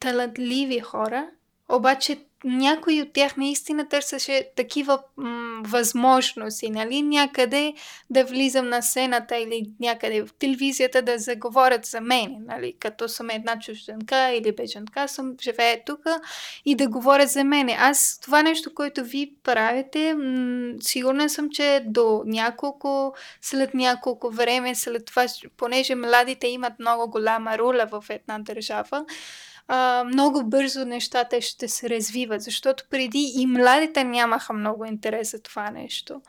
талантливи 0.00 0.80
хора, 0.80 1.30
обаче 1.68 2.27
някой 2.44 3.00
от 3.00 3.12
тях 3.12 3.36
наистина 3.36 3.88
търсеше 3.88 4.48
такива 4.56 4.98
м- 5.16 5.62
възможности, 5.64 6.70
нали? 6.70 7.02
Някъде 7.02 7.74
да 8.10 8.24
влизам 8.24 8.68
на 8.68 8.82
сцената 8.82 9.36
или 9.36 9.70
някъде 9.80 10.22
в 10.22 10.28
телевизията 10.38 11.02
да 11.02 11.18
заговорят 11.18 11.84
за 11.84 12.00
мен, 12.00 12.36
нали? 12.46 12.74
Като 12.80 13.08
съм 13.08 13.30
една 13.30 13.58
чужденка 13.58 14.30
или 14.30 14.52
беженка, 14.52 15.08
съм 15.08 15.34
живее 15.42 15.82
тук 15.86 16.00
и 16.64 16.74
да 16.74 16.88
говорят 16.88 17.30
за 17.30 17.44
мене. 17.44 17.76
Аз 17.80 18.18
това 18.22 18.42
нещо, 18.42 18.74
което 18.74 19.04
ви 19.04 19.32
правите, 19.42 20.14
м- 20.14 20.74
сигурна 20.80 21.28
съм, 21.30 21.50
че 21.50 21.82
до 21.86 22.22
няколко, 22.26 23.14
след 23.42 23.74
няколко 23.74 24.30
време, 24.30 24.74
след 24.74 25.04
това, 25.04 25.26
понеже 25.56 25.94
младите 25.94 26.46
имат 26.46 26.72
много 26.78 27.10
голяма 27.10 27.58
роля 27.58 27.88
в 27.90 28.04
една 28.08 28.38
държава, 28.38 29.04
а, 29.68 30.04
много 30.04 30.44
бързо 30.44 30.84
нещата 30.84 31.40
ще 31.40 31.68
се 31.68 31.90
развиват, 31.90 32.42
защото 32.42 32.84
преди 32.90 33.32
и 33.36 33.46
младите 33.46 34.04
нямаха 34.04 34.52
много 34.52 34.84
интерес 34.84 35.30
за 35.30 35.42
това 35.42 35.70
нещо. 35.70 36.20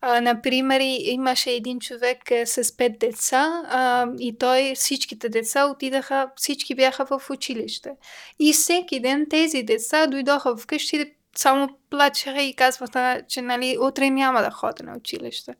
А, 0.00 0.20
например, 0.20 0.80
имаше 1.00 1.50
един 1.50 1.80
човек 1.80 2.30
а, 2.30 2.46
с 2.46 2.76
пет 2.76 2.98
деца 2.98 3.62
а, 3.68 4.06
и 4.18 4.38
той, 4.38 4.74
всичките 4.74 5.28
деца 5.28 5.66
отидаха, 5.66 6.30
всички 6.36 6.74
бяха 6.74 7.06
в 7.06 7.30
училище. 7.30 7.90
И 8.38 8.52
всеки 8.52 9.00
ден 9.00 9.26
тези 9.30 9.62
деца 9.62 10.06
дойдоха 10.06 10.56
вкъщи 10.56 11.14
само 11.36 11.68
плачеха 11.90 12.42
и 12.42 12.54
казваха, 12.54 13.22
че 13.28 13.42
нали, 13.42 13.76
утре 13.80 14.10
няма 14.10 14.42
да 14.42 14.50
ходя 14.50 14.84
на 14.84 14.96
училище. 14.96 15.54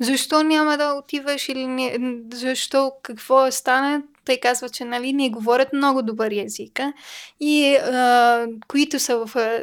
Защо 0.00 0.42
няма 0.42 0.78
да 0.78 0.94
отиваш 0.94 1.48
или 1.48 1.66
не, 1.66 1.98
защо, 2.32 2.92
какво 3.02 3.46
е 3.46 3.52
стане? 3.52 4.02
Те 4.24 4.40
казват, 4.40 4.72
че 4.72 4.84
нали, 4.84 5.12
не 5.12 5.30
говорят 5.30 5.72
много 5.72 6.02
добър 6.02 6.30
езика 6.30 6.92
и 7.40 7.76
а, 7.76 8.46
които 8.68 8.98
са 8.98 9.26
в 9.26 9.36
а, 9.36 9.62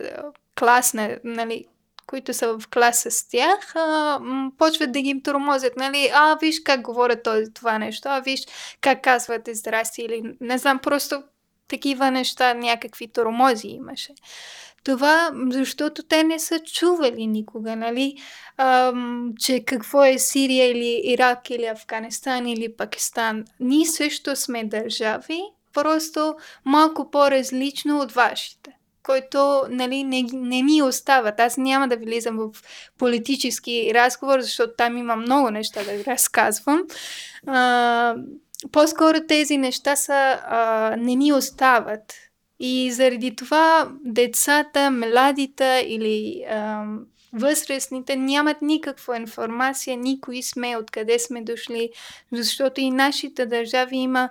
клас, 0.59 0.93
нали, 1.23 1.65
които 2.07 2.33
са 2.33 2.57
в 2.57 2.67
клас 2.67 3.07
с 3.09 3.29
тях, 3.29 3.75
а, 3.75 4.19
почват 4.57 4.91
да 4.91 5.01
ги 5.01 5.23
тормозят, 5.23 5.75
нали, 5.77 6.09
а, 6.13 6.37
виж 6.41 6.59
как 6.63 6.81
говорят 6.81 7.23
този, 7.23 7.53
това 7.53 7.79
нещо, 7.79 8.09
а, 8.09 8.19
виж 8.19 8.41
как 8.81 9.03
казвате 9.03 9.55
здрасти 9.55 10.01
или 10.01 10.35
не 10.41 10.57
знам, 10.57 10.79
просто 10.79 11.23
такива 11.67 12.11
неща, 12.11 12.53
някакви 12.53 13.07
тормози 13.07 13.67
имаше. 13.67 14.13
Това, 14.83 15.31
защото 15.51 16.03
те 16.03 16.23
не 16.23 16.39
са 16.39 16.59
чували 16.59 17.27
никога, 17.27 17.75
нали, 17.75 18.15
ам, 18.57 19.31
че 19.39 19.63
какво 19.65 20.03
е 20.03 20.17
Сирия 20.17 20.71
или 20.71 21.01
Ирак 21.03 21.49
или 21.49 21.65
Афганистан 21.65 22.47
или 22.47 22.75
Пакистан. 22.75 23.45
Ние 23.59 23.85
също 23.85 24.35
сме 24.35 24.63
държави, 24.63 25.41
просто 25.73 26.35
малко 26.65 27.11
по-различно 27.11 27.99
от 27.99 28.11
вашите 28.11 28.79
който 29.09 29.63
нали, 29.69 30.03
не, 30.03 30.25
не 30.33 30.61
ни 30.61 30.81
остават. 30.81 31.39
Аз 31.39 31.57
няма 31.57 31.87
да 31.87 31.97
влизам 31.97 32.37
в 32.37 32.49
политически 32.97 33.91
разговор, 33.93 34.39
защото 34.39 34.73
там 34.77 34.97
има 34.97 35.15
много 35.15 35.49
неща 35.49 35.83
да 35.83 36.05
разказвам. 36.05 36.83
А, 37.47 38.15
по-скоро 38.71 39.17
тези 39.27 39.57
неща 39.57 39.95
са, 39.95 40.39
а, 40.43 40.95
не 40.97 41.15
ни 41.15 41.33
остават. 41.33 42.13
И 42.59 42.91
заради 42.91 43.35
това 43.35 43.91
децата, 44.05 44.91
младите 44.91 45.85
или 45.87 46.43
а, 46.49 46.85
възрастните 47.33 48.15
нямат 48.15 48.61
никаква 48.61 49.17
информация, 49.17 49.97
никой 49.97 50.41
сме, 50.41 50.77
откъде 50.77 51.19
сме 51.19 51.41
дошли, 51.41 51.89
защото 52.31 52.81
и 52.81 52.91
нашите 52.91 53.45
държави 53.45 53.97
има 53.97 54.29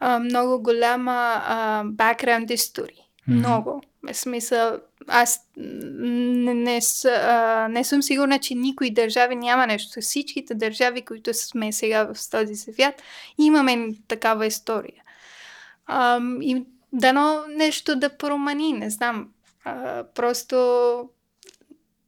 а, 0.00 0.18
много 0.18 0.62
голяма 0.62 1.42
а, 1.46 1.84
background 1.84 2.52
история. 2.52 3.04
Mm-hmm. 3.28 3.34
Много. 3.34 3.82
В 4.02 4.14
смисъл, 4.14 4.78
аз 5.08 5.40
не, 5.56 6.54
не, 6.54 6.80
а, 7.06 7.68
не 7.70 7.84
съм 7.84 8.02
сигурна, 8.02 8.38
че 8.38 8.54
никой 8.54 8.90
държави 8.90 9.36
няма 9.36 9.66
нещо. 9.66 10.00
Всичките 10.00 10.54
държави, 10.54 11.02
които 11.02 11.34
сме 11.34 11.72
сега 11.72 12.04
в 12.04 12.30
този 12.30 12.54
свят, 12.54 13.02
имаме 13.38 13.88
такава 14.08 14.46
история. 14.46 15.02
А, 15.86 16.20
и 16.42 16.64
дано 16.94 17.44
нещо 17.48 17.96
да 17.96 18.16
промени, 18.16 18.72
не 18.72 18.90
знам. 18.90 19.28
А, 19.64 20.04
просто 20.14 21.08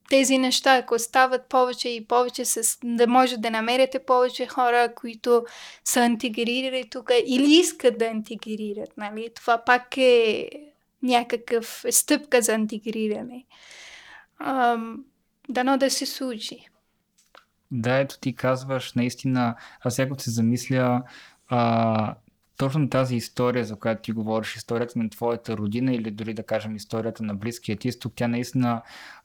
тези 0.09 0.38
неща, 0.38 0.77
ако 0.77 0.99
стават 0.99 1.49
повече 1.49 1.88
и 1.88 2.07
повече, 2.07 2.44
с, 2.44 2.79
да 2.85 3.07
може 3.07 3.37
да 3.37 3.51
намерите 3.51 3.99
повече 3.99 4.46
хора, 4.46 4.94
които 4.94 5.44
са 5.85 6.05
интегрирали 6.05 6.88
тук 6.90 7.11
или 7.27 7.53
искат 7.53 7.99
да 7.99 8.05
интегрират, 8.05 8.96
нали? 8.96 9.29
Това 9.35 9.64
пак 9.64 9.96
е 9.96 10.49
някакъв 11.03 11.85
стъпка 11.90 12.42
за 12.42 12.53
интегриране. 12.53 13.44
Дано 15.49 15.79
да 15.79 15.90
се 15.90 16.07
случи. 16.07 16.68
Да, 17.70 17.96
ето 17.96 18.18
ти 18.18 18.35
казваш, 18.35 18.92
наистина, 18.92 19.57
аз 19.81 19.94
сега 19.94 20.14
се 20.18 20.31
замисля, 20.31 21.03
а, 21.49 22.14
точно 22.57 22.88
тази 22.88 23.16
история, 23.16 23.64
за 23.64 23.77
която 23.77 24.03
ти 24.03 24.12
говориш, 24.12 24.57
историята 24.57 24.99
на 24.99 25.11
твоята 25.11 25.57
родина 25.57 25.95
или 25.95 26.11
дори 26.11 26.35
да 26.35 26.42
кажем 26.42 26.77
историята 26.77 27.23
на 27.23 27.35
Близкият 27.35 27.85
изток, 27.85 28.12
тя 28.16 28.29
наистина 28.29 28.83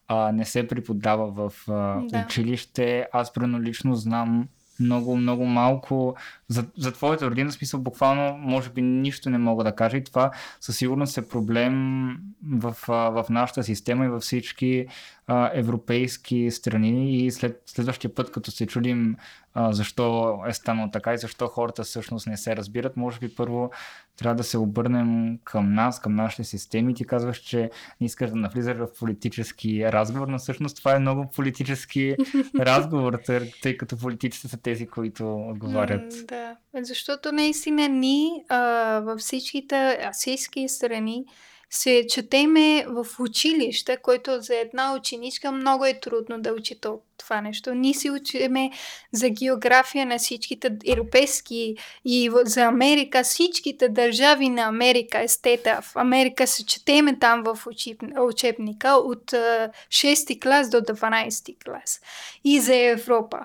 а, 0.08 0.32
не 0.32 0.46
се 0.46 0.68
преподава 0.68 1.32
в 1.32 1.70
а, 1.70 2.02
Да. 2.02 2.26
училище. 2.26 3.08
Аз 3.14 3.34
прено 3.34 3.62
лично 3.62 3.96
знам 3.96 4.48
много, 4.80 5.16
много 5.18 5.46
малко 5.46 6.16
за, 6.48 6.66
за 6.78 6.92
твоята 6.92 7.30
родина, 7.30 7.52
смисъл 7.52 7.80
буквално, 7.80 8.38
може 8.38 8.70
би 8.70 8.82
нищо 8.82 9.30
не 9.30 9.38
мога 9.38 9.64
да 9.64 9.76
кажа 9.76 9.98
и 9.98 10.04
това 10.04 10.32
със 10.62 10.78
сигурност 10.78 11.18
е 11.18 11.28
проблем 11.28 12.18
в, 12.48 12.76
в 12.88 13.26
нашата 13.30 13.64
система 13.64 14.06
и 14.06 14.10
във 14.10 14.22
всички 14.22 14.88
а, 15.34 15.52
европейски 15.54 16.52
страни 16.52 17.26
и 17.26 17.32
след 17.32 17.64
следващия 17.66 18.16
път, 18.16 18.32
като 18.32 18.52
се 18.52 18.68
чудим 18.68 19.16
а, 19.54 19.74
защо 19.74 20.38
е 20.48 20.54
станало 20.54 20.92
така 20.92 21.14
и 21.14 21.18
защо 21.18 21.48
хората 21.48 21.84
всъщност 21.84 22.28
не 22.28 22.38
се 22.38 22.56
разбират, 22.56 22.98
може 22.98 23.20
би 23.20 23.36
първо 23.36 23.72
трябва 24.18 24.36
да 24.36 24.44
се 24.44 24.58
обърнем 24.58 25.40
към 25.44 25.74
нас, 25.74 26.02
към 26.02 26.16
нашите 26.16 26.44
системи. 26.44 26.94
Ти 26.94 27.06
казваш, 27.06 27.38
че 27.38 27.70
не 28.02 28.06
искаш 28.06 28.30
да 28.30 28.36
навлизаш 28.36 28.78
в 28.78 28.88
политически 29.00 29.92
разговор, 29.92 30.28
но 30.28 30.38
всъщност 30.38 30.78
това 30.78 30.96
е 30.96 31.00
много 31.00 31.30
политически 31.36 32.16
разговор, 32.60 33.20
тъй, 33.62 33.78
като 33.78 33.98
политиците 33.98 34.48
са 34.48 34.58
тези, 34.58 34.88
които 34.88 35.36
отговарят. 35.36 36.14
М, 36.14 36.24
Да, 36.28 36.56
защото 36.76 37.32
наистина 37.32 37.90
ни 37.90 38.44
а, 38.50 38.60
във 39.00 39.20
всичките 39.20 39.98
асийски 40.10 40.68
страни 40.70 41.26
се 41.72 42.06
четеме 42.10 42.86
в 42.88 43.08
училище, 43.20 43.98
което 43.98 44.42
за 44.42 44.56
една 44.56 44.96
ученичка 44.96 45.52
много 45.52 45.86
е 45.86 46.00
трудно 46.00 46.42
да 46.42 46.54
учи 46.54 46.80
то- 46.82 47.00
това 47.18 47.42
нещо. 47.42 47.74
Ние 47.74 47.94
си 47.94 48.10
учиме 48.10 48.72
за 49.12 49.30
география 49.30 50.06
на 50.06 50.18
всичките 50.18 50.72
европейски 50.88 51.76
и 52.06 52.32
за 52.46 52.62
Америка, 52.62 53.24
всичките 53.24 53.90
държави 53.90 54.50
на 54.50 54.62
Америка, 54.62 55.22
естета. 55.22 55.80
В 55.82 55.96
Америка 55.96 56.48
се 56.48 56.66
четеме 56.66 57.20
там 57.20 57.44
в 57.44 57.60
учеб- 57.66 58.28
учебника 58.28 58.90
от 58.90 59.34
а, 59.34 59.70
6 59.90 60.42
клас 60.42 60.70
до 60.70 60.78
12 60.78 61.64
клас. 61.66 62.02
И 62.44 62.60
за 62.60 62.76
Европа. 62.76 63.40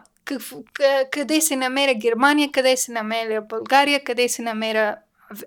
Къде 1.10 1.40
се 1.40 1.56
намеря 1.56 1.94
Германия, 1.94 2.50
къде 2.52 2.76
се 2.76 2.92
намеря 2.92 3.42
България, 3.42 4.04
къде 4.04 4.28
се 4.28 4.42
намеря 4.42 4.96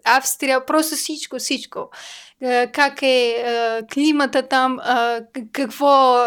Австрия, 0.06 0.66
просто 0.66 0.96
всичко, 0.96 1.40
всичко. 1.40 1.90
Е, 2.42 2.68
Как 2.72 3.02
е 3.02 3.30
е, 3.30 3.82
климата 3.94 4.48
там, 4.48 4.80
е, 4.80 5.20
какво 5.52 6.18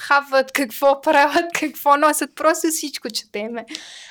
хават, 0.00 0.52
какво 0.52 1.00
правят, 1.00 1.44
какво 1.60 1.96
носят, 1.96 2.34
просто 2.34 2.68
всичко 2.68 3.10
четеме. 3.10 3.64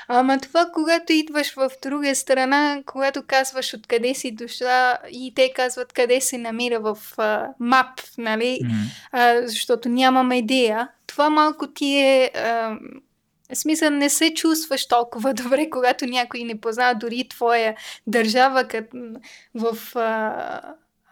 Ама 0.07 0.39
това, 0.39 0.65
когато 0.73 1.13
идваш 1.13 1.53
в 1.53 1.69
друга 1.83 2.15
страна, 2.15 2.81
когато 2.85 3.23
казваш 3.27 3.73
откъде 3.73 4.13
си 4.13 4.31
дошла 4.31 4.97
и 5.11 5.33
те 5.35 5.53
казват 5.55 5.93
къде 5.93 6.21
се 6.21 6.37
намира 6.37 6.79
в 6.79 6.97
мап, 7.59 8.01
нали? 8.17 8.59
А, 9.11 9.41
защото 9.47 9.89
нямаме 9.89 10.37
идея. 10.37 10.89
Това 11.07 11.29
малко 11.29 11.67
ти 11.67 11.97
е... 11.97 12.31
В 13.53 13.57
смисъл, 13.57 13.89
не 13.89 14.09
се 14.09 14.33
чувстваш 14.33 14.87
толкова 14.87 15.33
добре, 15.43 15.69
когато 15.69 16.05
някой 16.05 16.43
не 16.43 16.61
познава 16.61 16.95
дори 16.95 17.27
твоя 17.29 17.75
държава 18.07 18.67
като 18.67 18.97
в 19.55 19.95
а, 19.95 20.61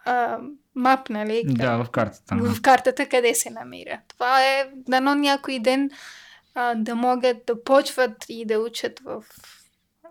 а, 0.04 0.38
мап, 0.74 1.08
нали? 1.08 1.42
Да, 1.46 1.84
в 1.84 1.90
картата. 1.90 2.36
в 2.36 2.62
картата 2.62 3.06
къде 3.06 3.34
се 3.34 3.50
намира. 3.50 4.00
Това 4.08 4.42
е 4.44 4.70
дано 4.74 5.14
някой 5.14 5.58
ден 5.58 5.90
а, 6.54 6.74
да 6.74 6.94
могат 6.94 7.36
да 7.46 7.64
почват 7.64 8.24
и 8.28 8.44
да 8.44 8.58
учат 8.58 9.00
в 9.04 9.24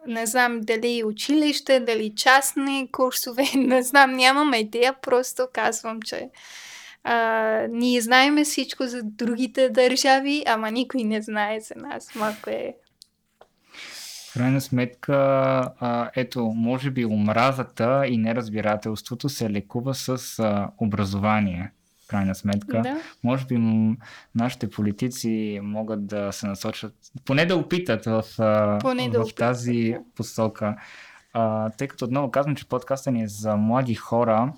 не 0.07 0.25
знам 0.25 0.61
дали 0.61 1.03
училище, 1.03 1.79
дали 1.79 2.15
частни 2.15 2.89
курсове, 2.91 3.43
не 3.55 3.83
знам, 3.83 4.11
нямам 4.11 4.53
идея, 4.53 4.95
просто 5.01 5.47
казвам, 5.53 6.01
че 6.01 6.29
а, 7.03 7.67
ние 7.71 8.01
знаеме 8.01 8.43
всичко 8.43 8.87
за 8.87 9.01
другите 9.03 9.69
държави, 9.69 10.43
ама 10.47 10.71
никой 10.71 11.03
не 11.03 11.21
знае 11.21 11.59
за 11.59 11.73
нас. 11.75 12.15
Малко 12.15 12.49
е... 12.49 12.75
Крайна 14.33 14.61
сметка, 14.61 15.15
а, 15.79 16.09
ето, 16.15 16.45
може 16.55 16.91
би 16.91 17.05
омразата 17.05 18.07
и 18.07 18.17
неразбирателството 18.17 19.29
се 19.29 19.49
лекува 19.49 19.95
с 19.95 20.39
а, 20.39 20.69
образование. 20.77 21.71
Крайна 22.07 22.35
сметка. 22.35 22.81
Да. 22.81 22.97
Може 23.23 23.45
би 23.45 23.57
м- 23.57 23.95
нашите 24.35 24.69
политици 24.69 25.59
могат 25.63 26.07
да 26.07 26.31
се 26.31 26.47
насочат, 26.47 26.95
поне 27.25 27.45
да 27.45 27.55
опитат 27.55 28.05
в, 28.05 28.23
а, 28.39 28.79
Поне 28.79 29.09
да 29.09 29.19
в 29.19 29.21
опитат, 29.21 29.37
тази 29.37 29.95
да. 29.97 30.03
посока. 30.15 30.75
А, 31.33 31.69
тъй 31.69 31.87
като 31.87 32.05
отново 32.05 32.31
казвам, 32.31 32.55
че 32.55 32.67
подкастът 32.67 33.13
ни 33.13 33.23
е 33.23 33.27
за 33.27 33.55
млади 33.55 33.95
хора, 33.95 34.53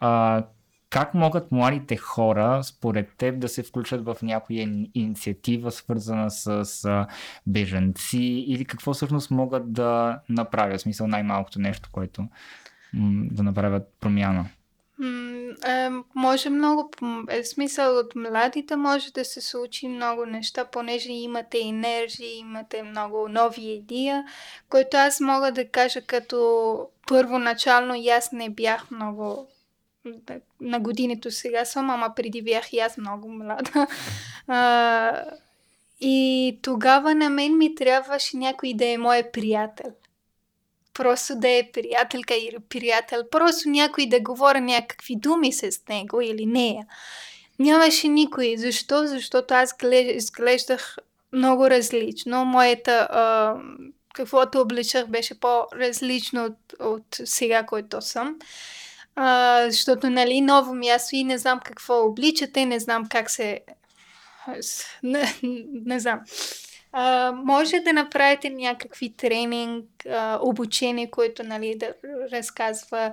а, 0.00 0.42
как 0.90 1.14
могат 1.14 1.52
младите 1.52 1.96
хора, 1.96 2.60
според 2.64 3.08
теб, 3.18 3.38
да 3.38 3.48
се 3.48 3.62
включат 3.62 4.04
в 4.04 4.16
някоя 4.22 4.66
ин- 4.66 4.90
инициатива, 4.94 5.70
свързана 5.70 6.30
с, 6.30 7.06
бежанци 7.46 8.44
или 8.46 8.64
какво 8.64 8.94
всъщност 8.94 9.30
могат 9.30 9.72
да 9.72 10.20
направят? 10.28 10.80
В 10.80 10.82
смисъл 10.82 11.06
най-малкото 11.06 11.58
нещо, 11.58 11.88
което 11.92 12.26
да 13.30 13.42
направят 13.42 13.82
промяна. 14.00 14.46
Е, 15.66 15.88
може 16.14 16.50
много, 16.50 16.90
е 17.30 17.44
смисъл 17.44 17.98
от 17.98 18.14
младите 18.14 18.76
може 18.76 19.12
да 19.12 19.24
се 19.24 19.40
случи 19.40 19.88
много 19.88 20.26
неща, 20.26 20.64
понеже 20.64 21.12
имате 21.12 21.58
енергия, 21.58 22.36
имате 22.36 22.82
много 22.82 23.28
нови 23.28 23.62
идеи, 23.62 24.12
които 24.68 24.96
аз 24.96 25.20
мога 25.20 25.52
да 25.52 25.68
кажа 25.68 26.00
като 26.02 26.88
първоначално 27.08 27.94
и 27.94 28.08
аз 28.08 28.32
не 28.32 28.50
бях 28.50 28.90
много 28.90 29.48
на 30.60 30.80
годините 30.80 31.30
сега 31.30 31.64
съм, 31.64 31.90
ама 31.90 32.12
преди 32.16 32.42
бях 32.42 32.72
и 32.72 32.78
аз 32.78 32.96
много 32.96 33.28
млада. 33.28 33.86
А, 34.46 35.24
и 36.00 36.58
тогава 36.62 37.14
на 37.14 37.30
мен 37.30 37.58
ми 37.58 37.74
трябваше 37.74 38.36
някой 38.36 38.72
да 38.74 38.86
е 38.86 38.98
мой 38.98 39.22
приятел. 39.32 39.90
Просто 40.94 41.34
да 41.36 41.48
е 41.48 41.70
приятелка 41.72 42.34
или 42.34 42.58
приятел. 42.68 43.22
Просто 43.30 43.68
някой 43.68 44.06
да 44.06 44.20
говоря 44.20 44.60
някакви 44.60 45.16
думи 45.16 45.52
с 45.52 45.80
него 45.88 46.20
или 46.20 46.46
нея. 46.46 46.86
Нямаше 47.58 48.08
никой. 48.08 48.56
Защо? 48.56 49.06
Защото 49.06 49.54
аз 49.54 49.74
изглеждах 49.92 50.96
много 51.32 51.70
различно. 51.70 52.44
Моята, 52.44 53.08
а, 53.10 53.54
каквото 54.14 54.60
обличах, 54.60 55.06
беше 55.06 55.40
по-различно 55.40 56.44
от, 56.44 56.80
от 56.80 57.20
сега, 57.24 57.66
който 57.66 58.00
съм. 58.00 58.38
А, 59.16 59.64
защото, 59.70 60.10
нали, 60.10 60.40
ново 60.40 60.74
място 60.74 61.16
и 61.16 61.24
не 61.24 61.38
знам 61.38 61.60
какво 61.64 62.00
обличате, 62.04 62.66
не 62.66 62.78
знам 62.78 63.06
как 63.08 63.30
се... 63.30 63.60
Не, 65.02 65.34
не 65.84 66.00
знам. 66.00 66.20
А, 66.92 67.32
може 67.32 67.80
да 67.80 67.92
направите 67.92 68.50
някакви 68.50 69.16
тренинг, 69.16 69.84
а, 70.08 70.38
обучение, 70.42 71.10
което 71.10 71.42
нали, 71.42 71.74
да 71.78 71.94
разказва 72.32 73.12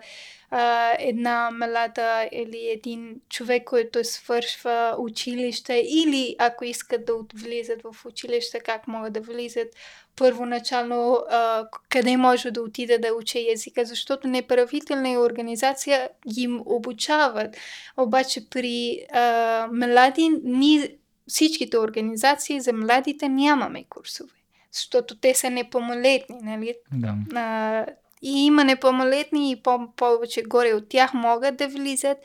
а, 0.52 0.94
една 1.00 1.50
млада 1.52 2.30
или 2.32 2.70
един 2.70 3.22
човек, 3.30 3.64
който 3.64 4.04
свършва 4.04 4.96
училище 5.00 5.74
или 5.74 6.36
ако 6.40 6.66
искат 6.66 7.06
да 7.06 7.14
влизат 7.34 7.82
в 7.84 8.06
училище, 8.06 8.60
как 8.60 8.88
могат 8.88 9.14
да 9.14 9.22
влизат 9.22 9.68
първоначално, 10.18 11.24
а, 11.30 11.68
къде 11.90 12.18
може 12.18 12.52
да 12.52 12.62
отида 12.62 13.00
да 13.00 13.14
учи 13.14 13.48
езика, 13.52 13.86
защото 13.86 14.28
неправителна 14.28 15.20
организация 15.20 16.10
ги 16.30 16.50
обучават. 16.66 17.58
Обаче 17.98 18.50
при 18.50 19.00
а, 19.14 19.68
млади, 19.72 20.30
ние 20.44 20.96
всичките 21.28 21.78
организации 21.78 22.62
за 22.62 22.74
младите 22.74 23.30
нямаме 23.30 23.84
курсове, 23.90 24.34
защото 24.72 25.18
те 25.18 25.34
са 25.34 25.50
непълнолетни, 25.50 26.36
нали? 26.42 26.76
Да. 26.92 27.16
А, 27.36 27.86
и 28.22 28.46
има 28.46 28.64
непълнолетни 28.64 29.52
и 29.52 29.56
по- 29.56 29.92
повече 29.96 30.44
горе 30.44 30.74
от 30.74 30.90
тях 30.90 31.14
могат 31.14 31.58
да 31.58 31.68
влизат, 31.68 32.18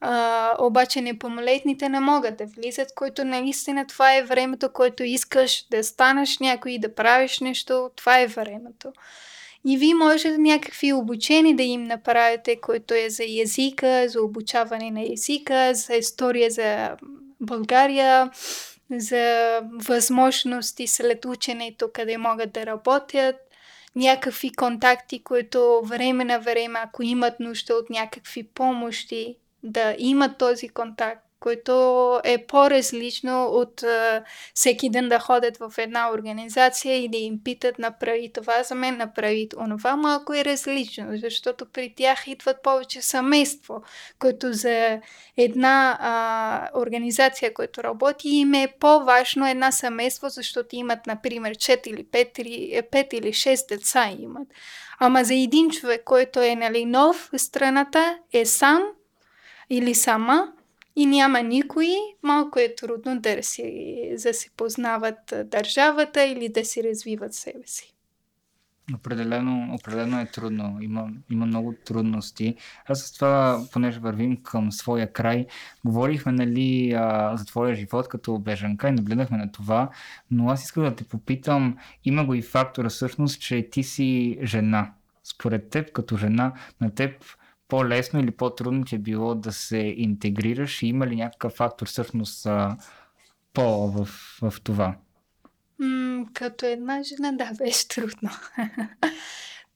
а, 0.00 0.54
обаче 0.58 1.00
непълнолетните 1.00 1.88
не 1.88 2.00
могат 2.00 2.36
да 2.36 2.46
влизат, 2.46 2.94
който 2.94 3.24
наистина 3.24 3.86
това 3.86 4.14
е 4.16 4.22
времето, 4.22 4.72
което 4.72 5.02
искаш 5.02 5.66
да 5.70 5.84
станеш 5.84 6.38
някой, 6.38 6.78
да 6.78 6.94
правиш 6.94 7.40
нещо, 7.40 7.90
това 7.96 8.20
е 8.20 8.26
времето. 8.26 8.92
И 9.66 9.76
вие 9.76 9.94
може 9.94 10.38
някакви 10.38 10.92
обучения 10.92 11.56
да 11.56 11.62
им 11.62 11.84
направите, 11.84 12.60
което 12.60 12.94
е 12.94 13.10
за 13.10 13.24
езика, 13.42 14.08
за 14.08 14.22
обучаване 14.22 14.90
на 14.90 15.12
езика, 15.12 15.74
за 15.74 15.94
история 15.94 16.50
за 16.50 16.96
България, 17.40 18.30
за 18.90 19.60
възможности 19.72 20.86
след 20.86 21.24
ученето, 21.24 21.90
къде 21.92 22.18
могат 22.18 22.52
да 22.52 22.66
работят, 22.66 23.36
някакви 23.96 24.52
контакти, 24.52 25.22
които 25.22 25.82
време 25.84 26.24
на 26.24 26.38
време, 26.38 26.80
ако 26.82 27.02
имат 27.02 27.40
нужда 27.40 27.74
от 27.74 27.90
някакви 27.90 28.42
помощи, 28.42 29.36
да 29.62 29.94
имат 29.98 30.38
този 30.38 30.68
контакт. 30.68 31.24
който 31.40 31.72
е 32.24 32.46
по-различно 32.46 33.44
от 33.44 33.82
а, 33.82 34.24
всеки 34.54 34.90
ден 34.90 35.08
да 35.08 35.18
ходят 35.18 35.56
в 35.56 35.72
една 35.78 36.12
организация 36.12 36.96
и 36.96 37.08
да 37.08 37.16
им 37.16 37.40
питат 37.44 37.78
направи 37.78 38.32
това 38.32 38.62
за 38.62 38.74
мен, 38.74 38.96
направи 38.96 39.48
онова, 39.56 39.96
малко 39.96 40.34
е 40.34 40.44
различно, 40.44 41.06
защото 41.12 41.66
при 41.72 41.94
тях 41.96 42.26
идват 42.26 42.62
повече 42.62 43.02
семейство, 43.02 43.82
което 44.18 44.52
за 44.52 45.00
една 45.36 45.98
а, 46.00 46.80
организация, 46.80 47.54
която 47.54 47.82
работи, 47.82 48.28
им 48.28 48.54
е 48.54 48.74
по-важно 48.80 49.48
една 49.48 49.72
семейство, 49.72 50.28
защото 50.28 50.76
имат, 50.76 51.06
например, 51.06 51.54
4 51.54 51.88
или 51.88 52.04
5, 52.04 52.90
5 52.90 53.14
или 53.14 53.32
6 53.32 53.68
деца 53.68 54.10
имат. 54.18 54.48
Ама 55.00 55.24
за 55.24 55.34
един 55.34 55.70
човек, 55.70 56.02
който 56.04 56.40
е 56.40 56.54
нали, 56.54 56.84
нов 56.84 57.30
в 57.32 57.38
страната, 57.38 58.18
е 58.32 58.44
сам 58.44 58.82
или 59.70 59.94
сама, 59.94 60.52
и 60.96 61.06
няма 61.06 61.42
никой, 61.42 61.88
малко 62.22 62.58
е 62.58 62.74
трудно 62.74 63.20
да 63.20 63.42
си, 63.42 64.14
да 64.22 64.34
си 64.34 64.50
познават 64.56 65.34
държавата 65.44 66.24
или 66.24 66.48
да 66.48 66.64
си 66.64 66.82
развиват 66.82 67.34
себе 67.34 67.62
си. 67.66 67.94
Определено, 68.94 69.74
определено 69.74 70.20
е 70.20 70.26
трудно. 70.26 70.78
Има, 70.80 71.08
има 71.30 71.46
много 71.46 71.74
трудности. 71.84 72.54
Аз 72.86 73.00
с 73.02 73.12
това, 73.12 73.62
понеже 73.72 74.00
вървим 74.00 74.42
към 74.42 74.72
своя 74.72 75.12
край, 75.12 75.46
говорихме 75.84 76.32
нали, 76.32 76.92
а, 76.92 77.36
за 77.36 77.44
твоя 77.44 77.74
живот 77.74 78.08
като 78.08 78.38
бежанка 78.38 78.88
и 78.88 78.92
наблюдахме 78.92 79.38
на 79.38 79.52
това, 79.52 79.90
но 80.30 80.50
аз 80.50 80.64
искам 80.64 80.82
да 80.82 80.96
те 80.96 81.04
попитам, 81.04 81.76
има 82.04 82.24
го 82.24 82.34
и 82.34 82.42
фактора 82.42 82.88
всъщност, 82.88 83.40
че 83.40 83.68
ти 83.70 83.82
си 83.82 84.38
жена. 84.42 84.92
Според 85.24 85.70
теб, 85.70 85.92
като 85.92 86.16
жена, 86.16 86.52
на 86.80 86.94
теб 86.94 87.24
по-лесно 87.68 88.20
или 88.20 88.30
по-трудно 88.30 88.84
ти 88.84 88.94
е 88.94 88.98
било 88.98 89.34
да 89.34 89.52
се 89.52 89.78
интегрираш 89.96 90.82
и 90.82 90.86
има 90.86 91.06
ли 91.06 91.16
някакъв 91.16 91.52
фактор 91.52 91.86
всъщност 91.86 92.46
по 93.54 93.88
в, 93.90 94.08
в 94.42 94.54
това? 94.64 94.96
М, 95.78 96.26
като 96.34 96.66
една 96.66 97.02
жена, 97.02 97.32
да, 97.32 97.50
беше 97.58 97.88
трудно. 97.88 98.30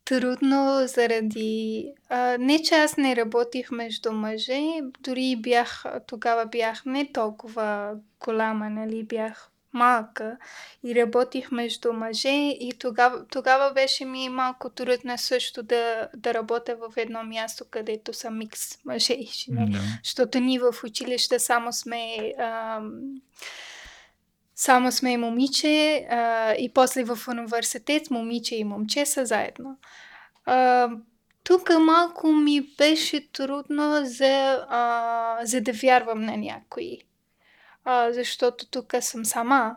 трудно 0.04 0.86
заради... 0.86 1.86
А, 2.08 2.36
не, 2.38 2.62
че 2.62 2.74
аз 2.74 2.96
не 2.96 3.16
работих 3.16 3.70
между 3.70 4.12
мъже, 4.12 4.60
дори 5.00 5.36
бях, 5.36 5.84
тогава 6.06 6.46
бях 6.46 6.84
не 6.86 7.12
толкова 7.12 7.96
голяма, 8.20 8.70
нали, 8.70 9.02
бях 9.02 9.51
малка 9.72 10.36
и 10.84 10.94
работих 10.94 11.50
между 11.50 11.92
мъже 11.92 12.28
и 12.60 12.72
тогава, 12.78 13.26
тогава 13.26 13.72
беше 13.72 14.04
ми 14.04 14.28
малко 14.28 14.70
трудно 14.70 15.18
също 15.18 15.62
да, 15.62 16.08
да 16.16 16.34
работя 16.34 16.76
в 16.76 16.92
едно 16.96 17.24
място, 17.24 17.64
където 17.70 18.12
са 18.12 18.30
микс 18.30 18.84
мъже 18.84 19.12
и 19.12 19.26
жени. 19.26 19.70
Да. 19.70 19.78
Защото 20.04 20.40
ние 20.40 20.58
в 20.58 20.74
училище 20.84 21.38
само 21.38 21.72
сме... 21.72 22.34
Ам, 22.38 22.92
само 24.54 24.92
сме 24.92 25.16
момиче 25.16 26.06
а, 26.10 26.52
и 26.54 26.72
после 26.74 27.04
в 27.04 27.18
университет 27.28 28.10
момиче 28.10 28.56
и 28.56 28.64
момче 28.64 29.06
са 29.06 29.26
заедно. 29.26 29.76
А, 30.44 30.90
тук 31.44 31.70
малко 31.80 32.32
ми 32.32 32.60
беше 32.78 33.32
трудно 33.32 34.00
за, 34.04 34.66
а, 34.68 35.38
за 35.42 35.60
да 35.60 35.72
вярвам 35.72 36.20
на 36.20 36.36
някои 36.36 36.98
а, 37.84 38.12
защото 38.12 38.70
тук 38.70 38.94
съм 39.00 39.24
сама. 39.24 39.76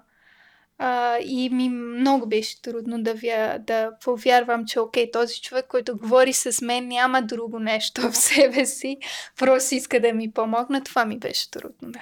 А, 0.77 1.17
и 1.17 1.49
ми 1.49 1.69
много 1.69 2.27
беше 2.27 2.61
трудно 2.61 3.03
да, 3.03 3.13
вя, 3.13 3.57
да 3.57 3.91
повярвам, 4.03 4.65
че 4.65 4.79
окей, 4.79 5.11
този 5.11 5.41
човек, 5.41 5.65
който 5.69 5.97
говори 5.97 6.33
с 6.33 6.61
мен, 6.61 6.87
няма 6.87 7.21
друго 7.21 7.59
нещо 7.59 8.01
в 8.01 8.17
себе 8.17 8.65
си, 8.65 8.97
просто 9.37 9.75
иска 9.75 9.99
да 9.99 10.13
ми 10.13 10.31
помогне. 10.31 10.83
Това 10.83 11.05
ми 11.05 11.17
беше 11.19 11.51
трудно, 11.51 11.91
да. 11.91 12.01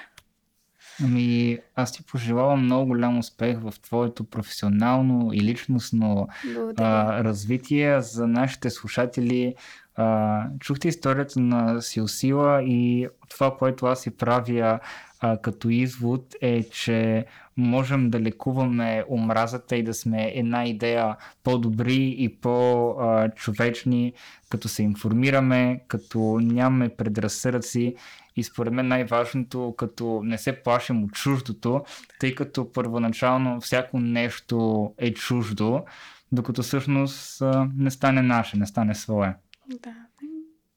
Ами, 1.04 1.58
аз 1.74 1.92
ти 1.92 2.02
пожелавам 2.02 2.64
много 2.64 2.86
голям 2.86 3.18
успех 3.18 3.58
в 3.60 3.74
твоето 3.82 4.24
професионално 4.24 5.30
и 5.32 5.40
личностно 5.40 6.28
а, 6.76 7.24
развитие. 7.24 8.00
За 8.00 8.26
нашите 8.26 8.70
слушатели 8.70 9.54
а, 9.96 10.42
чухте 10.60 10.88
историята 10.88 11.40
на 11.40 11.82
Силсила 11.82 12.62
и 12.62 13.08
това, 13.30 13.56
което 13.56 13.86
аз 13.86 14.02
си 14.02 14.16
правя 14.16 14.80
а, 15.24 15.36
като 15.36 15.68
извод 15.68 16.34
е, 16.40 16.62
че 16.62 17.26
можем 17.56 18.10
да 18.10 18.20
лекуваме 18.20 19.04
омразата 19.10 19.76
и 19.76 19.82
да 19.82 19.94
сме 19.94 20.32
една 20.34 20.64
идея 20.64 21.16
по-добри 21.42 22.14
и 22.18 22.36
по-човечни, 22.36 24.12
като 24.48 24.68
се 24.68 24.82
информираме, 24.82 25.80
като 25.88 26.38
нямаме 26.42 26.88
предразсъдъци 26.88 27.94
и 28.36 28.44
според 28.44 28.72
мен 28.72 28.88
най-важното, 28.88 29.74
като 29.78 30.20
не 30.24 30.38
се 30.38 30.62
плашим 30.62 31.04
от 31.04 31.12
чуждото, 31.12 31.84
тъй 32.20 32.34
като 32.34 32.72
първоначално 32.72 33.60
всяко 33.60 33.98
нещо 33.98 34.90
е 34.98 35.14
чуждо, 35.14 35.84
докато 36.32 36.62
всъщност 36.62 37.42
не 37.76 37.90
стане 37.90 38.22
наше, 38.22 38.56
не 38.56 38.66
стане 38.66 38.94
свое. 38.94 39.34
Да 39.82 39.94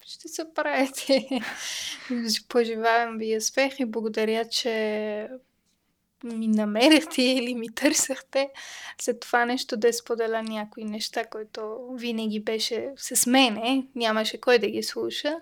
ще 0.08 0.28
се 0.28 0.54
правите. 0.56 1.28
Пожелавам 2.50 3.18
ви 3.18 3.38
успех 3.38 3.80
и 3.80 3.86
благодаря, 3.86 4.46
че 4.50 5.30
ми 6.24 6.48
намерихте 6.48 7.22
или 7.22 7.56
ми 7.56 7.76
търсахте 7.76 8.50
за 9.02 9.20
това 9.20 9.46
нещо 9.46 9.78
да 9.78 9.94
споделя 9.94 10.44
някои 10.44 10.84
неща, 10.84 11.26
които 11.26 11.90
винаги 11.94 12.40
беше 12.40 12.90
с 12.98 13.28
мене, 13.28 13.88
нямаше 13.96 14.42
кой 14.42 14.60
да 14.60 14.68
ги 14.68 14.84
слуша. 14.84 15.36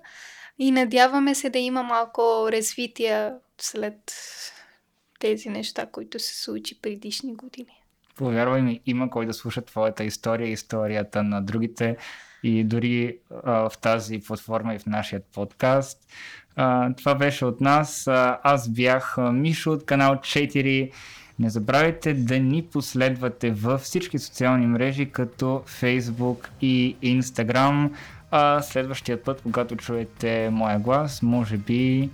И 0.60 0.72
надяваме 0.72 1.36
се 1.36 1.50
да 1.50 1.60
има 1.60 1.84
малко 1.84 2.22
развитие 2.52 3.32
след 3.62 4.14
тези 5.20 5.50
неща, 5.50 5.86
които 5.86 6.20
се 6.20 6.44
случи 6.44 6.82
предишни 6.82 7.36
години. 7.36 7.82
Повярвай 8.16 8.62
ми, 8.62 8.82
има 8.86 9.10
кой 9.10 9.26
да 9.26 9.34
слуша 9.34 9.62
твоята 9.62 10.04
история, 10.04 10.50
историята 10.50 11.24
на 11.24 11.42
другите 11.42 11.98
и 12.46 12.64
дори 12.64 13.18
а, 13.44 13.70
в 13.70 13.78
тази 13.78 14.20
платформа 14.20 14.76
и 14.76 14.80
в 14.80 14.86
нашия 14.86 15.22
подкаст. 15.34 16.00
А, 16.56 16.94
това 16.94 17.16
беше 17.16 17.46
от 17.46 17.62
нас. 17.62 18.08
А, 18.08 18.40
аз 18.44 18.70
бях 18.70 19.16
Мишо 19.18 19.72
от 19.72 19.86
канал 19.86 20.16
4. 20.16 20.92
Не 21.40 21.50
забравяйте 21.50 22.14
да 22.14 22.40
ни 22.40 22.64
последвате 22.64 23.52
във 23.52 23.82
всички 23.82 24.20
социални 24.20 24.68
мрежи, 24.68 25.06
като 25.06 25.46
Facebook 25.82 26.48
и 26.62 26.96
Instagram. 27.04 27.92
А 28.32 28.62
следващия 28.62 29.24
път, 29.24 29.42
когато 29.42 29.76
чуете 29.76 30.50
моя 30.52 30.80
глас, 30.80 31.22
може 31.22 31.58
би 31.58 32.10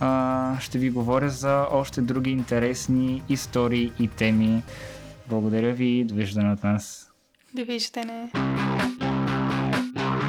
а, 0.00 0.60
ще 0.60 0.78
ви 0.78 0.90
говоря 0.90 1.28
за 1.28 1.66
още 1.70 2.00
други 2.00 2.30
интересни 2.30 3.22
истории 3.28 3.92
и 4.00 4.08
теми. 4.08 4.62
Благодаря 5.28 5.72
ви 5.72 5.86
и 5.86 6.04
довиждане 6.04 6.52
от 6.52 6.64
нас. 6.64 7.10
Довиждане. 7.54 8.30